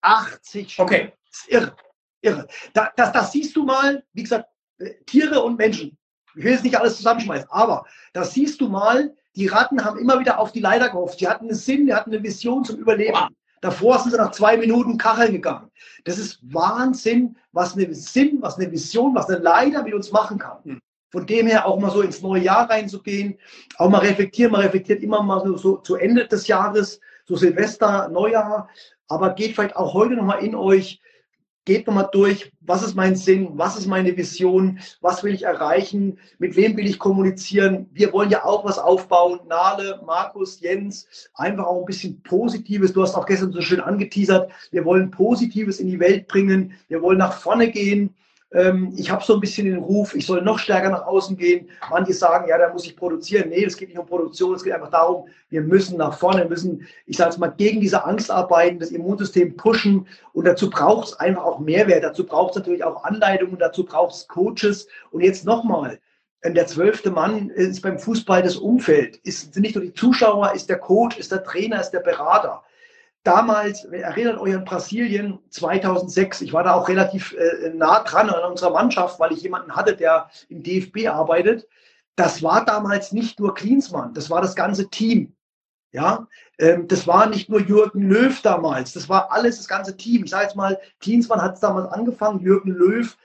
[0.00, 0.94] 80 Stunden.
[0.94, 1.12] Okay.
[1.30, 1.76] Das ist irre.
[2.20, 2.48] Irre.
[2.72, 4.48] Da, das, das siehst du mal, wie gesagt,
[4.78, 5.96] äh, Tiere und Menschen.
[6.36, 10.20] Ich will jetzt nicht alles zusammenschmeißen, aber das siehst du mal, Die Ratten haben immer
[10.20, 11.18] wieder auf die Leiter gehofft.
[11.18, 13.18] Sie hatten einen Sinn, die hatten eine Vision zum Überleben.
[13.64, 15.70] Davor sind sie nach zwei Minuten Kacheln gegangen.
[16.04, 20.36] Das ist Wahnsinn, was eine Sinn, was eine Vision, was eine Leiter mit uns machen
[20.36, 20.58] kann.
[20.64, 20.80] Hm.
[21.10, 23.38] Von dem her auch mal so ins neue Jahr reinzugehen,
[23.78, 24.52] auch mal reflektieren.
[24.52, 28.68] Man reflektiert immer mal so, so zu Ende des Jahres, so Silvester, Neujahr.
[29.08, 31.00] Aber geht vielleicht auch heute nochmal in euch,
[31.64, 36.18] geht nochmal durch, was ist mein Sinn, was ist meine Vision, was will ich erreichen,
[36.38, 37.88] mit wem will ich kommunizieren.
[37.92, 39.40] Wir wollen ja auch was aufbauen.
[39.48, 42.92] Nale, Markus, Jens, einfach auch ein bisschen Positives.
[42.92, 44.50] Du hast auch gestern so schön angeteasert.
[44.70, 46.72] Wir wollen Positives in die Welt bringen.
[46.88, 48.14] Wir wollen nach vorne gehen
[48.94, 51.68] ich habe so ein bisschen den Ruf, ich soll noch stärker nach außen gehen.
[51.90, 53.48] Manche sagen, ja, da muss ich produzieren.
[53.48, 56.86] Nee, es geht nicht um Produktion, es geht einfach darum, wir müssen nach vorne, müssen,
[57.06, 61.18] ich sage es mal, gegen diese Angst arbeiten, das Immunsystem pushen und dazu braucht es
[61.18, 62.04] einfach auch Mehrwert.
[62.04, 64.86] Dazu braucht es natürlich auch Anleitungen, dazu braucht es Coaches.
[65.10, 65.98] Und jetzt nochmal,
[66.42, 70.52] ähm, der zwölfte Mann ist beim Fußball das Umfeld, ist, sind nicht nur die Zuschauer,
[70.54, 72.62] ist der Coach, ist der Trainer, ist der Berater
[73.24, 78.50] damals, erinnert euch an Brasilien 2006, ich war da auch relativ äh, nah dran an
[78.50, 81.66] unserer Mannschaft, weil ich jemanden hatte, der im DFB arbeitet.
[82.16, 85.34] Das war damals nicht nur Klinsmann, das war das ganze Team.
[85.90, 86.26] Ja,
[86.58, 90.24] ähm, das war nicht nur Jürgen Löw damals, das war alles das ganze Team.
[90.24, 93.16] Ich sage jetzt mal, Klinsmann hat es damals angefangen, Jürgen Löw,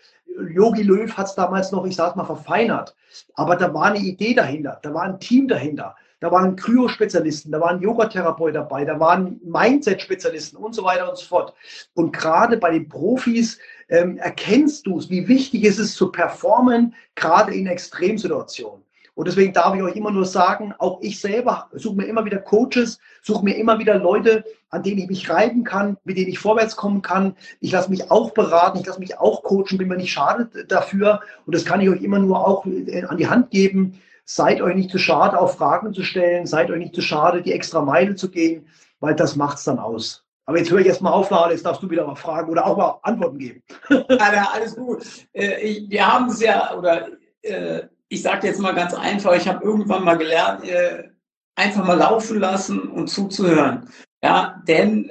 [0.54, 2.96] Yogi Löw hat es damals noch, ich sage mal, verfeinert.
[3.34, 5.96] Aber da war eine Idee dahinter, da war ein Team dahinter.
[6.22, 11.26] Da waren Kryo-Spezialisten, da waren Yoga-Therapeuten dabei, da waren Mindset-Spezialisten und so weiter und so
[11.26, 11.54] fort.
[11.94, 13.58] Und gerade bei den Profis
[13.88, 18.84] ähm, erkennst du es, wie wichtig es ist zu performen, gerade in Extremsituationen.
[19.20, 22.38] Und deswegen darf ich euch immer nur sagen, auch ich selber suche mir immer wieder
[22.38, 26.40] Coaches, suche mir immer wieder Leute, an denen ich mich reiben kann, mit denen ich
[26.40, 27.36] vorwärts kommen kann.
[27.60, 31.20] Ich lasse mich auch beraten, ich lasse mich auch coachen, bin mir nicht schade dafür.
[31.46, 34.00] Und das kann ich euch immer nur auch äh, an die Hand geben.
[34.32, 36.46] Seid euch nicht zu schade, auch Fragen zu stellen.
[36.46, 38.68] Seid euch nicht zu schade, die extra Meile zu gehen,
[39.00, 40.24] weil das macht es dann aus.
[40.46, 42.78] Aber jetzt höre ich erstmal auf, Lara, jetzt darfst du wieder mal fragen oder auch
[42.78, 43.64] mal Antworten geben.
[43.90, 45.04] Ja, alles gut.
[45.34, 47.08] Äh, wir haben es ja, oder
[47.42, 51.10] äh, ich sage jetzt mal ganz einfach, ich habe irgendwann mal gelernt, äh,
[51.56, 53.90] einfach mal laufen lassen und zuzuhören.
[54.24, 55.10] Ja, denn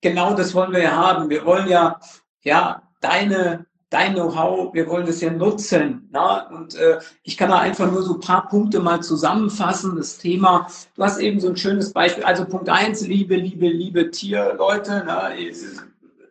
[0.00, 1.28] genau das wollen wir ja haben.
[1.28, 2.00] Wir wollen ja,
[2.42, 6.08] ja, deine dein Know-how, wir wollen das ja nutzen.
[6.10, 6.48] Na?
[6.48, 9.96] Und äh, ich kann da einfach nur so ein paar Punkte mal zusammenfassen.
[9.96, 12.24] Das Thema, du hast eben so ein schönes Beispiel.
[12.24, 15.04] Also Punkt eins, Liebe, Liebe, Liebe Tierleute.
[15.06, 15.30] Na?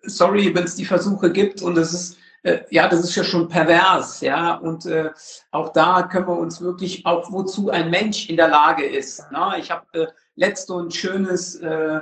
[0.03, 3.49] Sorry, wenn es die Versuche gibt und das ist äh, ja, das ist ja schon
[3.49, 4.55] pervers, ja.
[4.55, 5.10] Und äh,
[5.51, 9.26] auch da können wir uns wirklich, auch wozu ein Mensch in der Lage ist.
[9.32, 9.58] Na?
[9.58, 11.99] Ich habe äh, letzte ein schönes, äh,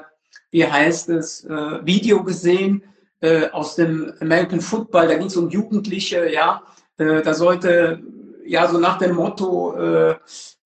[0.52, 2.84] wie heißt es, äh, Video gesehen
[3.22, 6.62] äh, aus dem American Football, da ging es um Jugendliche, ja,
[6.98, 8.02] äh, da sollte,
[8.46, 10.16] ja, so nach dem Motto, äh,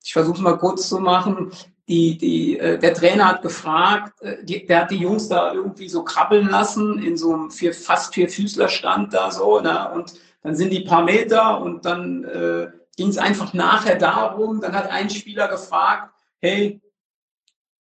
[0.04, 1.52] ich versuche es mal kurz zu machen,
[1.88, 5.90] die, die, äh, der Trainer hat gefragt, äh, die, der hat die Jungs da irgendwie
[5.90, 9.92] so krabbeln lassen in so einem vier, fast vier Füßlerstand da so, ne?
[9.94, 14.74] und dann sind die paar Meter und dann äh, ging es einfach nachher darum, dann
[14.74, 16.82] hat ein Spieler gefragt, hey,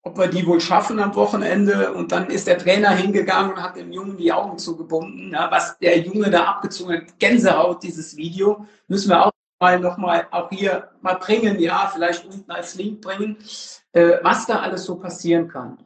[0.01, 1.93] ob wir die wohl schaffen am Wochenende.
[1.93, 5.31] Und dann ist der Trainer hingegangen und hat dem Jungen die Augen zugebunden.
[5.31, 10.27] Ja, was der Junge da abgezogen hat, Gänsehaut, dieses Video, müssen wir auch mal nochmal
[10.31, 13.37] auch hier mal bringen, ja, vielleicht unten als Link bringen,
[13.91, 15.77] äh, was da alles so passieren kann.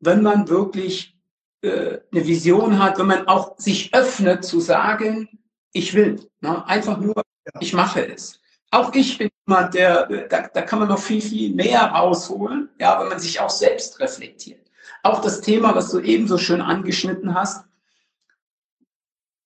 [0.00, 1.14] Wenn man wirklich
[1.62, 5.28] äh, eine Vision hat, wenn man auch sich öffnet zu sagen,
[5.72, 6.66] ich will, ne?
[6.66, 7.20] einfach nur,
[7.60, 8.40] ich mache es.
[8.70, 13.00] Auch ich bin jemand, der, da, da kann man noch viel, viel mehr rausholen, ja,
[13.00, 14.70] wenn man sich auch selbst reflektiert.
[15.02, 17.64] Auch das Thema, was du eben so schön angeschnitten hast.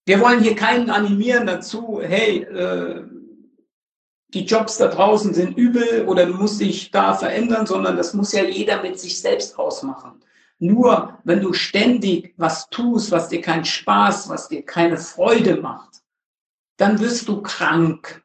[0.04, 3.04] Wir wollen hier keinen animieren dazu, hey, äh,
[4.34, 8.32] die Jobs da draußen sind übel oder du musst dich da verändern, sondern das muss
[8.32, 10.20] ja jeder mit sich selbst ausmachen.
[10.58, 16.02] Nur wenn du ständig was tust, was dir keinen Spaß, was dir keine Freude macht,
[16.76, 18.21] dann wirst du krank.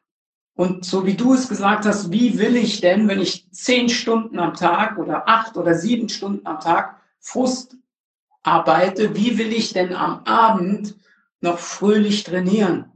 [0.58, 4.40] Und so wie du es gesagt hast, wie will ich denn, wenn ich zehn Stunden
[4.40, 7.76] am Tag oder acht oder sieben Stunden am Tag Frust
[8.42, 10.96] arbeite, wie will ich denn am Abend
[11.40, 12.90] noch fröhlich trainieren?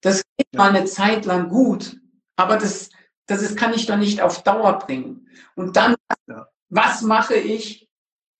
[0.00, 0.58] Das geht ja.
[0.58, 2.00] mal eine Zeit lang gut,
[2.36, 2.88] aber das,
[3.26, 5.28] das ist, kann ich doch nicht auf Dauer bringen.
[5.56, 5.96] Und dann,
[6.26, 6.48] ja.
[6.70, 7.86] was mache ich,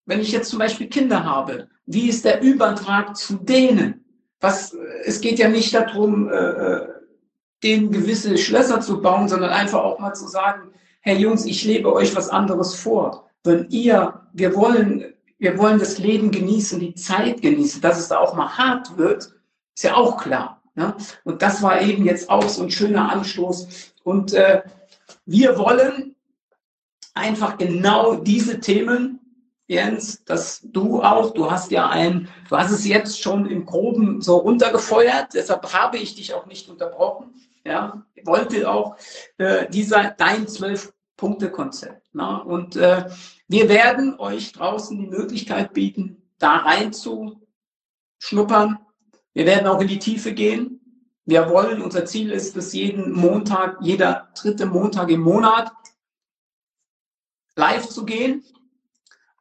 [0.07, 1.69] wenn ich jetzt zum Beispiel Kinder habe?
[1.85, 4.07] Wie ist der Übertrag zu denen?
[4.41, 6.94] Was, es geht ja nicht darum, äh, äh
[7.65, 11.93] denen gewisse Schlösser zu bauen, sondern einfach auch mal zu sagen, Herr Jungs, ich lebe
[11.93, 13.29] euch was anderes vor.
[13.43, 18.19] Wenn ihr, wir wollen, wir wollen das Leben genießen, die Zeit genießen, dass es da
[18.19, 19.35] auch mal hart wird,
[19.75, 20.63] ist ja auch klar.
[20.75, 20.95] Ne?
[21.25, 23.93] Und das war eben jetzt auch so ein schöner Anstoß.
[24.03, 24.63] Und äh,
[25.27, 26.15] wir wollen
[27.15, 29.21] einfach genau diese Themen,
[29.67, 34.21] Jens, dass du auch, du hast ja ein, du hast es jetzt schon im Groben
[34.21, 37.33] so runtergefeuert, deshalb habe ich dich auch nicht unterbrochen.
[37.65, 38.97] Ja, wollte auch
[39.39, 42.15] äh, dieser dein Zwölf-Punkte-Konzept.
[42.15, 42.45] Ne?
[42.45, 43.07] Und äh,
[43.49, 47.41] wir werden euch draußen die Möglichkeit bieten, da rein zu
[48.19, 48.79] schnuppern.
[49.33, 50.81] Wir werden auch in die Tiefe gehen.
[51.25, 55.73] Wir wollen, unser Ziel ist es, jeden Montag, jeder dritte Montag im Monat
[57.57, 58.45] live zu gehen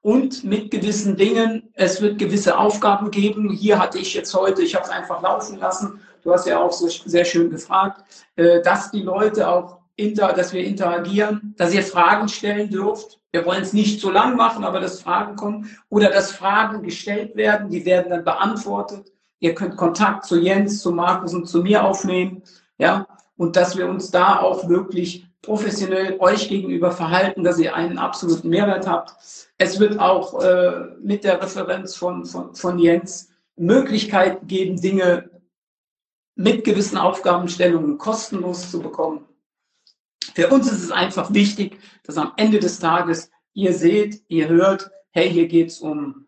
[0.01, 1.69] und mit gewissen Dingen.
[1.73, 3.49] Es wird gewisse Aufgaben geben.
[3.49, 5.99] Hier hatte ich jetzt heute, ich habe es einfach laufen lassen.
[6.23, 8.03] Du hast ja auch so sehr schön gefragt,
[8.35, 13.19] äh, dass die Leute auch inter, dass wir interagieren, dass ihr Fragen stellen dürft.
[13.31, 17.35] Wir wollen es nicht so lang machen, aber dass Fragen kommen oder dass Fragen gestellt
[17.35, 19.11] werden, die werden dann beantwortet.
[19.39, 22.43] Ihr könnt Kontakt zu Jens, zu Markus und zu mir aufnehmen,
[22.77, 23.05] ja,
[23.37, 28.49] und dass wir uns da auch wirklich professionell euch gegenüber verhalten, dass ihr einen absoluten
[28.49, 29.13] Mehrwert habt.
[29.57, 30.71] Es wird auch äh,
[31.01, 35.29] mit der Referenz von, von, von Jens Möglichkeiten geben, Dinge
[36.35, 39.25] mit gewissen Aufgabenstellungen kostenlos zu bekommen.
[40.33, 44.89] Für uns ist es einfach wichtig, dass am Ende des Tages ihr seht, ihr hört,
[45.11, 46.25] hey, hier geht es um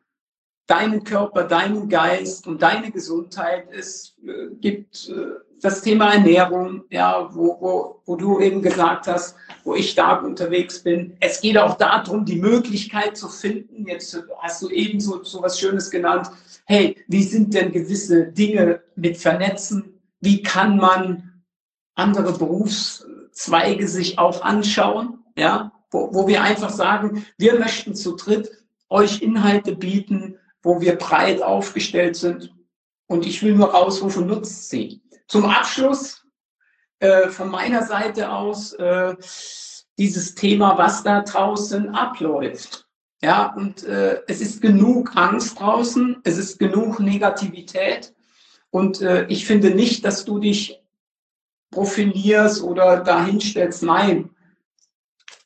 [0.68, 3.68] deinen Körper, deinen Geist und deine Gesundheit.
[3.72, 9.36] Es äh, gibt äh, das Thema Ernährung, ja, wo, wo, wo du eben gesagt hast,
[9.64, 11.18] wo ich stark unterwegs bin.
[11.20, 13.88] Es geht auch darum, die Möglichkeit zu finden.
[13.88, 16.30] Jetzt hast du eben so, so was Schönes genannt.
[16.66, 19.95] Hey, wie sind denn gewisse Dinge mit vernetzen?
[20.26, 21.43] Wie kann man
[21.93, 25.23] andere Berufszweige sich auch anschauen?
[25.38, 28.49] Ja, wo, wo wir einfach sagen, wir möchten zu dritt
[28.89, 32.51] euch Inhalte bieten, wo wir breit aufgestellt sind.
[33.05, 35.03] Und ich will nur raus, wovon nutzt sie.
[35.28, 36.26] Zum Abschluss
[36.99, 39.15] äh, von meiner Seite aus äh,
[39.99, 42.88] dieses Thema, was da draußen abläuft.
[43.21, 48.15] Ja, und äh, es ist genug Angst draußen, es ist genug Negativität.
[48.76, 50.82] Und äh, ich finde nicht, dass du dich
[51.71, 53.84] profilierst oder dahinstellst.
[53.84, 54.32] Nein,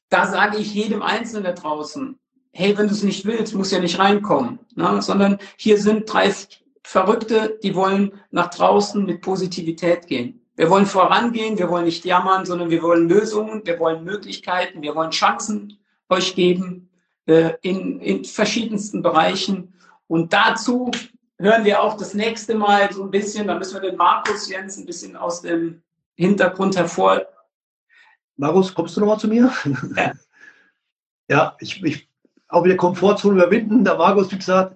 [0.09, 2.17] da sage ich jedem Einzelnen da draußen,
[2.53, 4.99] hey, wenn du es nicht willst, muss ja nicht reinkommen, ne?
[5.03, 6.33] sondern hier sind drei
[6.81, 10.41] Verrückte, die wollen nach draußen mit Positivität gehen.
[10.55, 14.95] Wir wollen vorangehen, wir wollen nicht jammern, sondern wir wollen Lösungen, wir wollen Möglichkeiten, wir
[14.95, 15.77] wollen Chancen
[16.09, 16.89] euch geben
[17.27, 19.75] äh, in, in verschiedensten Bereichen.
[20.07, 20.89] Und dazu
[21.39, 24.77] hören wir auch das nächste Mal so ein bisschen, da müssen wir den Markus Jens
[24.77, 25.81] ein bisschen aus dem
[26.15, 27.25] Hintergrund hervor.
[28.35, 29.51] Markus, kommst du nochmal zu mir?
[29.95, 30.11] Ja,
[31.29, 32.09] ja ich, ich
[32.49, 33.83] auch wieder Komfortzone überwinden.
[33.83, 34.75] Der Markus, wie gesagt,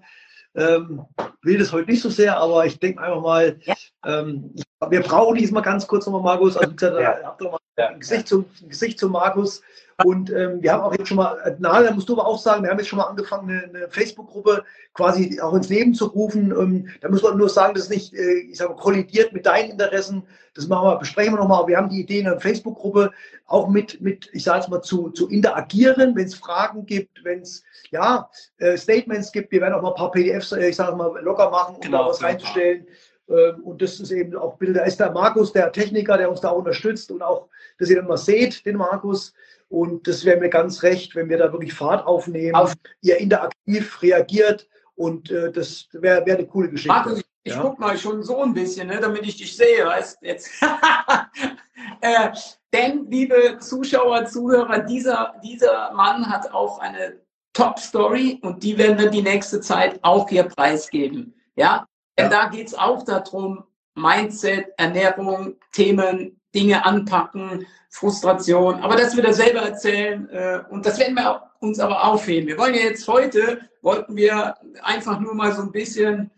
[0.55, 1.05] ähm,
[1.41, 3.75] will das heute nicht so sehr, aber ich denke einfach mal, ja.
[4.05, 4.55] ähm,
[4.89, 6.55] wir brauchen diesmal ganz kurz nochmal Markus.
[6.55, 7.17] Also, gesagt, ja.
[7.23, 9.61] habt doch mal ein Gesicht zum, ein Gesicht zum Markus.
[10.03, 12.39] Und ähm, wir haben auch jetzt schon mal, äh, na, da musst du aber auch
[12.39, 16.05] sagen, wir haben jetzt schon mal angefangen, eine, eine Facebook-Gruppe quasi auch ins Leben zu
[16.05, 16.51] rufen.
[16.51, 19.71] Ähm, da muss man nur sagen, dass es nicht, äh, ich sage, kollidiert mit deinen
[19.71, 20.23] Interessen.
[20.55, 21.59] Das machen wir, besprechen wir nochmal.
[21.59, 23.11] Aber wir haben die Idee in der Facebook-Gruppe
[23.45, 27.41] auch mit, mit, ich sage es mal, zu, zu interagieren, wenn es Fragen gibt, wenn
[27.41, 29.51] es ja, äh, Statements gibt.
[29.51, 32.03] Wir werden auch mal ein paar PDFs, äh, ich sage mal, locker machen, um genau,
[32.03, 32.81] da was reinzustellen.
[32.81, 32.87] Ähm,
[33.27, 34.81] und das ist eben auch Bilder.
[34.81, 37.47] Da ist der Markus, der Techniker, der uns da unterstützt und auch,
[37.79, 39.33] dass ihr dann mal seht, den Markus.
[39.69, 42.73] Und das wäre mir ganz recht, wenn wir da wirklich Fahrt aufnehmen, Auf.
[43.01, 46.93] ihr interaktiv reagiert und äh, das wäre wär eine coole Geschichte.
[46.93, 47.61] Markus, ich, ich ja?
[47.61, 50.51] guck mal schon so ein bisschen, ne, damit ich dich sehe, weißt jetzt.
[52.01, 52.29] äh,
[52.71, 57.19] denn, liebe Zuschauer, Zuhörer, dieser, dieser Mann hat auch eine
[57.53, 61.33] Top-Story und die werden wir die nächste Zeit auch hier preisgeben.
[61.55, 63.63] Ja, denn da geht es auch darum,
[63.95, 68.81] Mindset, Ernährung, Themen, Dinge anpacken, Frustration.
[68.81, 72.47] Aber das wird er selber erzählen äh, und das werden wir uns aber aufheben.
[72.47, 76.31] Wir wollen ja jetzt heute, wollten wir einfach nur mal so ein bisschen,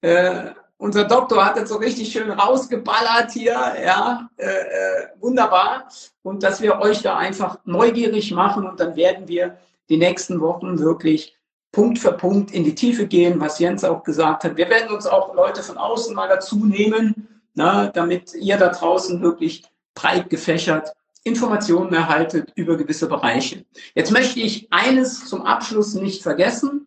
[0.00, 5.88] äh, unser Doktor hat das so richtig schön rausgeballert hier, ja, äh, äh, wunderbar.
[6.22, 9.56] Und dass wir euch da einfach neugierig machen und dann werden wir
[9.88, 11.35] die nächsten Wochen wirklich
[11.76, 14.56] Punkt für Punkt in die Tiefe gehen, was Jens auch gesagt hat.
[14.56, 19.20] Wir werden uns auch Leute von außen mal dazu nehmen, na, damit ihr da draußen
[19.20, 19.62] wirklich
[19.94, 23.66] breit gefächert Informationen erhaltet über gewisse Bereiche.
[23.94, 26.86] Jetzt möchte ich eines zum Abschluss nicht vergessen.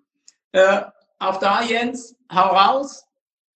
[0.54, 0.82] Äh,
[1.20, 3.06] auch da, Jens, hau raus.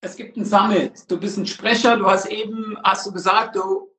[0.01, 1.09] Es gibt ein Summit.
[1.09, 1.97] Du bist ein Sprecher.
[1.97, 3.89] Du hast eben, hast du gesagt, du,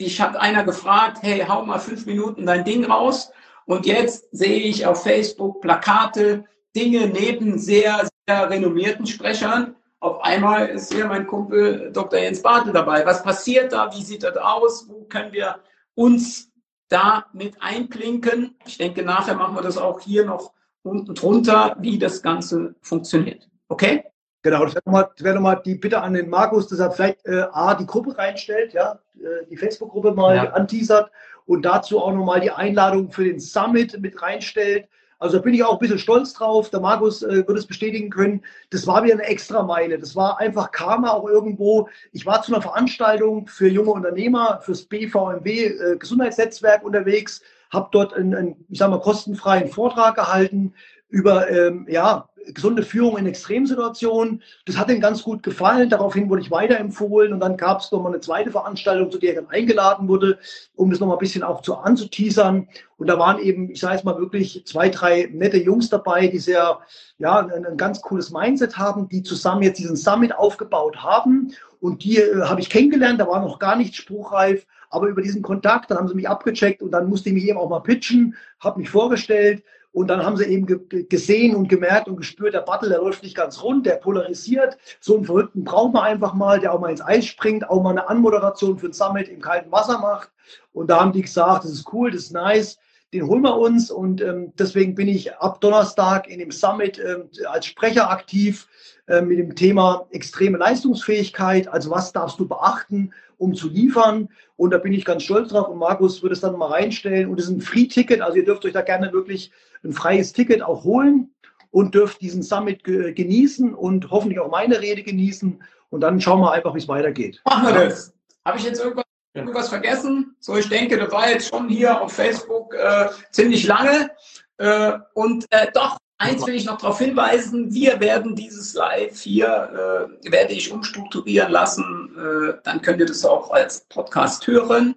[0.00, 3.30] dich hat einer gefragt, hey, hau mal fünf Minuten dein Ding raus.
[3.64, 6.46] Und jetzt sehe ich auf Facebook Plakate,
[6.76, 12.18] Dinge neben sehr, sehr renommierten Sprechern auf einmal ist hier mein Kumpel Dr.
[12.18, 13.04] Jens Bartel dabei.
[13.04, 13.94] Was passiert da?
[13.94, 14.88] Wie sieht das aus?
[14.88, 15.56] Wo können wir
[15.94, 16.50] uns
[16.90, 18.56] da mit einklinken.
[18.66, 20.52] Ich denke, nachher machen wir das auch hier noch
[20.82, 23.48] unten drunter, wie das Ganze funktioniert.
[23.68, 24.04] Okay?
[24.42, 27.44] Genau, das wäre nochmal wär noch die Bitte an den Markus, dass er vielleicht äh,
[27.52, 30.50] A, die Gruppe reinstellt, ja, äh, die Facebook-Gruppe mal ja.
[30.52, 31.10] anteasert
[31.44, 34.88] und dazu auch nochmal die Einladung für den Summit mit reinstellt.
[35.20, 36.70] Also da bin ich auch ein bisschen stolz drauf.
[36.70, 38.42] Der Markus äh, wird es bestätigen können.
[38.70, 39.98] Das war wieder eine Extrameile.
[39.98, 41.88] Das war einfach Karma auch irgendwo.
[42.12, 48.14] Ich war zu einer Veranstaltung für junge Unternehmer, fürs BVMW äh, Gesundheitsnetzwerk unterwegs, habe dort
[48.14, 50.74] einen, einen, ich sag mal, kostenfreien Vortrag gehalten
[51.10, 54.42] über ähm, ja, gesunde Führung in Extremsituationen.
[54.64, 55.90] Das hat ihm ganz gut gefallen.
[55.90, 59.36] Daraufhin wurde ich weiterempfohlen und dann gab es nochmal eine zweite Veranstaltung, zu der ich
[59.36, 60.38] dann eingeladen wurde,
[60.76, 62.68] um das nochmal ein bisschen auch zu anzuteasern.
[62.96, 66.38] Und da waren eben, ich sage es mal wirklich, zwei, drei nette Jungs dabei, die
[66.38, 66.80] sehr,
[67.18, 71.52] ja, ein, ein ganz cooles Mindset haben, die zusammen jetzt diesen Summit aufgebaut haben.
[71.80, 74.66] Und die äh, habe ich kennengelernt, da war noch gar nicht spruchreif.
[74.92, 77.58] Aber über diesen Kontakt, dann haben sie mich abgecheckt und dann musste ich mich eben
[77.58, 82.06] auch mal pitchen, habe mich vorgestellt, und dann haben sie eben ge gesehen und gemerkt
[82.06, 84.78] und gespürt, der Battle, der läuft nicht ganz rund, der polarisiert.
[85.00, 87.90] So einen Verrückten braucht man einfach mal, der auch mal ins Eis springt, auch mal
[87.90, 90.30] eine Anmoderation für ein Summit im kalten Wasser macht.
[90.72, 92.78] Und da haben die gesagt, das ist cool, das ist nice,
[93.12, 93.90] den holen wir uns.
[93.90, 98.68] Und ähm, deswegen bin ich ab Donnerstag in dem Summit ähm, als Sprecher aktiv
[99.08, 101.66] äh, mit dem Thema extreme Leistungsfähigkeit.
[101.66, 104.28] Also was darfst du beachten, um zu liefern?
[104.56, 105.68] Und da bin ich ganz stolz drauf.
[105.68, 107.28] Und Markus wird es dann mal reinstellen.
[107.28, 108.20] Und es ist ein Free-Ticket.
[108.20, 109.50] Also ihr dürft euch da gerne wirklich
[109.82, 111.30] ein freies Ticket auch holen
[111.70, 115.62] und dürft diesen Summit genießen und hoffentlich auch meine Rede genießen.
[115.88, 117.40] Und dann schauen wir einfach, wie es weitergeht.
[117.44, 118.12] Machen wir das.
[118.44, 120.36] Habe ich jetzt irgendwas, irgendwas, vergessen?
[120.40, 124.10] So, ich denke, das war jetzt schon hier auf Facebook äh, ziemlich lange.
[124.58, 130.10] Äh, und äh, doch, eins will ich noch darauf hinweisen, wir werden dieses Live hier,
[130.22, 132.10] äh, werde ich umstrukturieren lassen.
[132.16, 134.94] Äh, dann könnt ihr das auch als Podcast hören.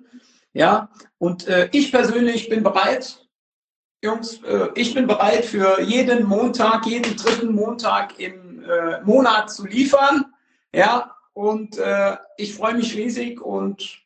[0.53, 3.25] Ja, und äh, ich persönlich bin bereit,
[4.03, 9.65] Jungs, äh, ich bin bereit für jeden Montag, jeden dritten Montag im äh, Monat zu
[9.65, 10.25] liefern.
[10.75, 14.03] Ja, und äh, ich freue mich riesig und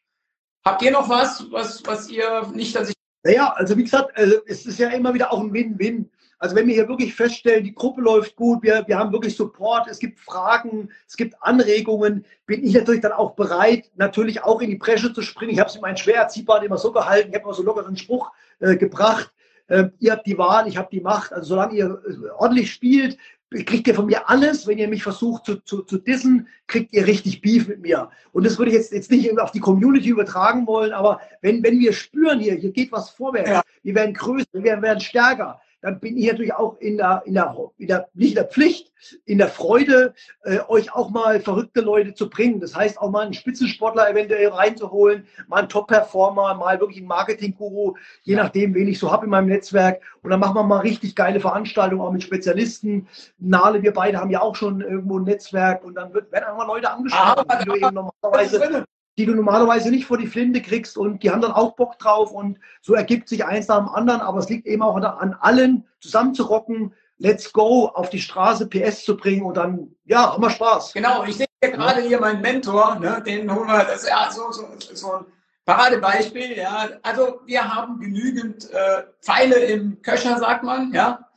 [0.63, 2.95] habt ihr noch was, was, was ihr nicht, dass ich.
[3.23, 6.09] Naja, also wie gesagt, also es ist ja immer wieder auch ein Win-Win.
[6.39, 9.87] Also wenn wir hier wirklich feststellen, die Gruppe läuft gut, wir, wir haben wirklich Support,
[9.87, 14.69] es gibt Fragen, es gibt Anregungen, bin ich natürlich dann auch bereit, natürlich auch in
[14.69, 15.53] die Bresche zu springen.
[15.53, 18.31] Ich habe es in meinem Schwererziehbaren immer so gehalten, ich habe immer so lockeren Spruch
[18.59, 19.31] äh, gebracht
[19.67, 21.33] äh, ihr habt die Wahl, ich habe die Macht.
[21.33, 23.17] Also solange ihr äh, ordentlich spielt,
[23.49, 24.67] kriegt ihr von mir alles.
[24.67, 28.09] Wenn ihr mich versucht zu, zu, zu dissen, kriegt ihr richtig Beef mit mir.
[28.31, 31.79] Und das würde ich jetzt, jetzt nicht auf die Community übertragen wollen, aber wenn, wenn
[31.79, 33.61] wir spüren hier, hier geht was vorwärts, ja.
[33.83, 37.55] wir werden größer, wir werden stärker, dann bin ich natürlich auch in der, in der,
[37.77, 38.91] in der nicht in der Pflicht,
[39.25, 40.13] in der Freude,
[40.43, 42.59] äh, euch auch mal verrückte Leute zu bringen.
[42.59, 47.95] Das heißt auch mal einen Spitzensportler eventuell reinzuholen, mal einen Top-Performer, mal wirklich einen Marketing-Guru,
[48.23, 48.43] je ja.
[48.43, 50.01] nachdem, wen ich so habe in meinem Netzwerk.
[50.23, 53.07] Und dann machen wir mal richtig geile Veranstaltungen, auch mit Spezialisten.
[53.37, 56.57] Nale, wir beide haben ja auch schon irgendwo ein Netzwerk und dann wird, werden auch
[56.57, 58.85] mal Leute angeschaut, ah, die du eben normalerweise
[59.17, 62.31] die du normalerweise nicht vor die Flinte kriegst und die haben dann auch Bock drauf
[62.31, 65.87] und so ergibt sich eins nach dem anderen, aber es liegt eben auch an allen
[65.99, 70.93] zusammenzurocken, let's go, auf die Straße PS zu bringen und dann, ja, haben wir Spaß.
[70.93, 74.51] Genau, ich sehe gerade hier meinen Mentor, ne, den holen wir, das ist ja so,
[74.51, 75.25] so, so ein
[75.65, 81.27] Paradebeispiel, ja, also wir haben genügend äh, Pfeile im Köcher, sagt man, ja,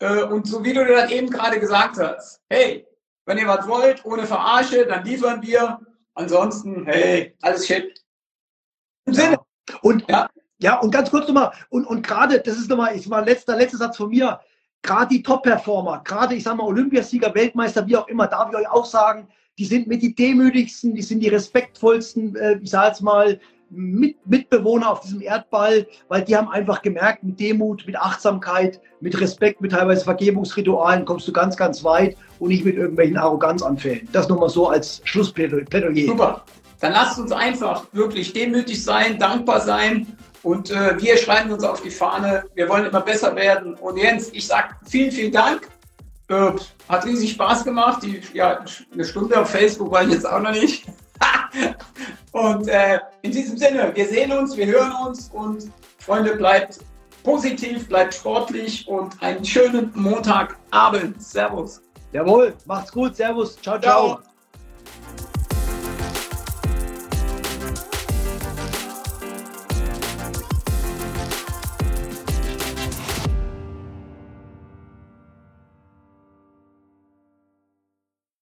[0.00, 2.86] äh, und so wie du das eben gerade gesagt hast, hey,
[3.24, 5.80] wenn ihr was wollt, ohne Verarsche, dann liefern wir,
[6.14, 8.02] Ansonsten, hey, alles shit.
[9.06, 9.38] Im Sinne.
[9.82, 13.24] Und ja, ja und ganz kurz nochmal, und, und gerade, das ist nochmal, ich mal
[13.24, 14.40] letzter, letzter Satz von mir,
[14.82, 18.68] gerade die Top-Performer, gerade ich sag mal Olympiasieger, Weltmeister, wie auch immer, darf ich euch
[18.68, 23.02] auch sagen, die sind mit die demütigsten, die sind die respektvollsten, äh, ich sage jetzt
[23.02, 23.40] mal,
[23.70, 29.18] mit, Mitbewohner auf diesem Erdball, weil die haben einfach gemerkt, mit Demut, mit Achtsamkeit, mit
[29.20, 34.08] Respekt, mit teilweise Vergebungsritualen kommst du ganz, ganz weit und nicht mit irgendwelchen Arroganzanfällen.
[34.12, 36.06] Das nochmal so als Schlussplädoyer.
[36.06, 36.44] Super.
[36.80, 41.82] Dann lasst uns einfach wirklich demütig sein, dankbar sein und äh, wir schreiben uns auf
[41.82, 42.44] die Fahne.
[42.54, 43.74] Wir wollen immer besser werden.
[43.74, 45.68] Und Jens, ich sage vielen, vielen Dank.
[46.28, 46.52] Äh,
[46.88, 48.02] hat riesig Spaß gemacht.
[48.02, 50.86] Die, ja, eine Stunde auf Facebook war ich jetzt auch noch nicht.
[52.32, 56.80] und äh, in diesem Sinne, wir sehen uns, wir hören uns und Freunde, bleibt
[57.22, 61.22] positiv, bleibt sportlich und einen schönen Montagabend.
[61.22, 61.82] Servus.
[62.12, 63.16] Jawohl, macht's gut.
[63.16, 63.56] Servus.
[63.56, 63.78] ciao.
[63.78, 64.16] ciao.
[64.16, 64.29] ciao.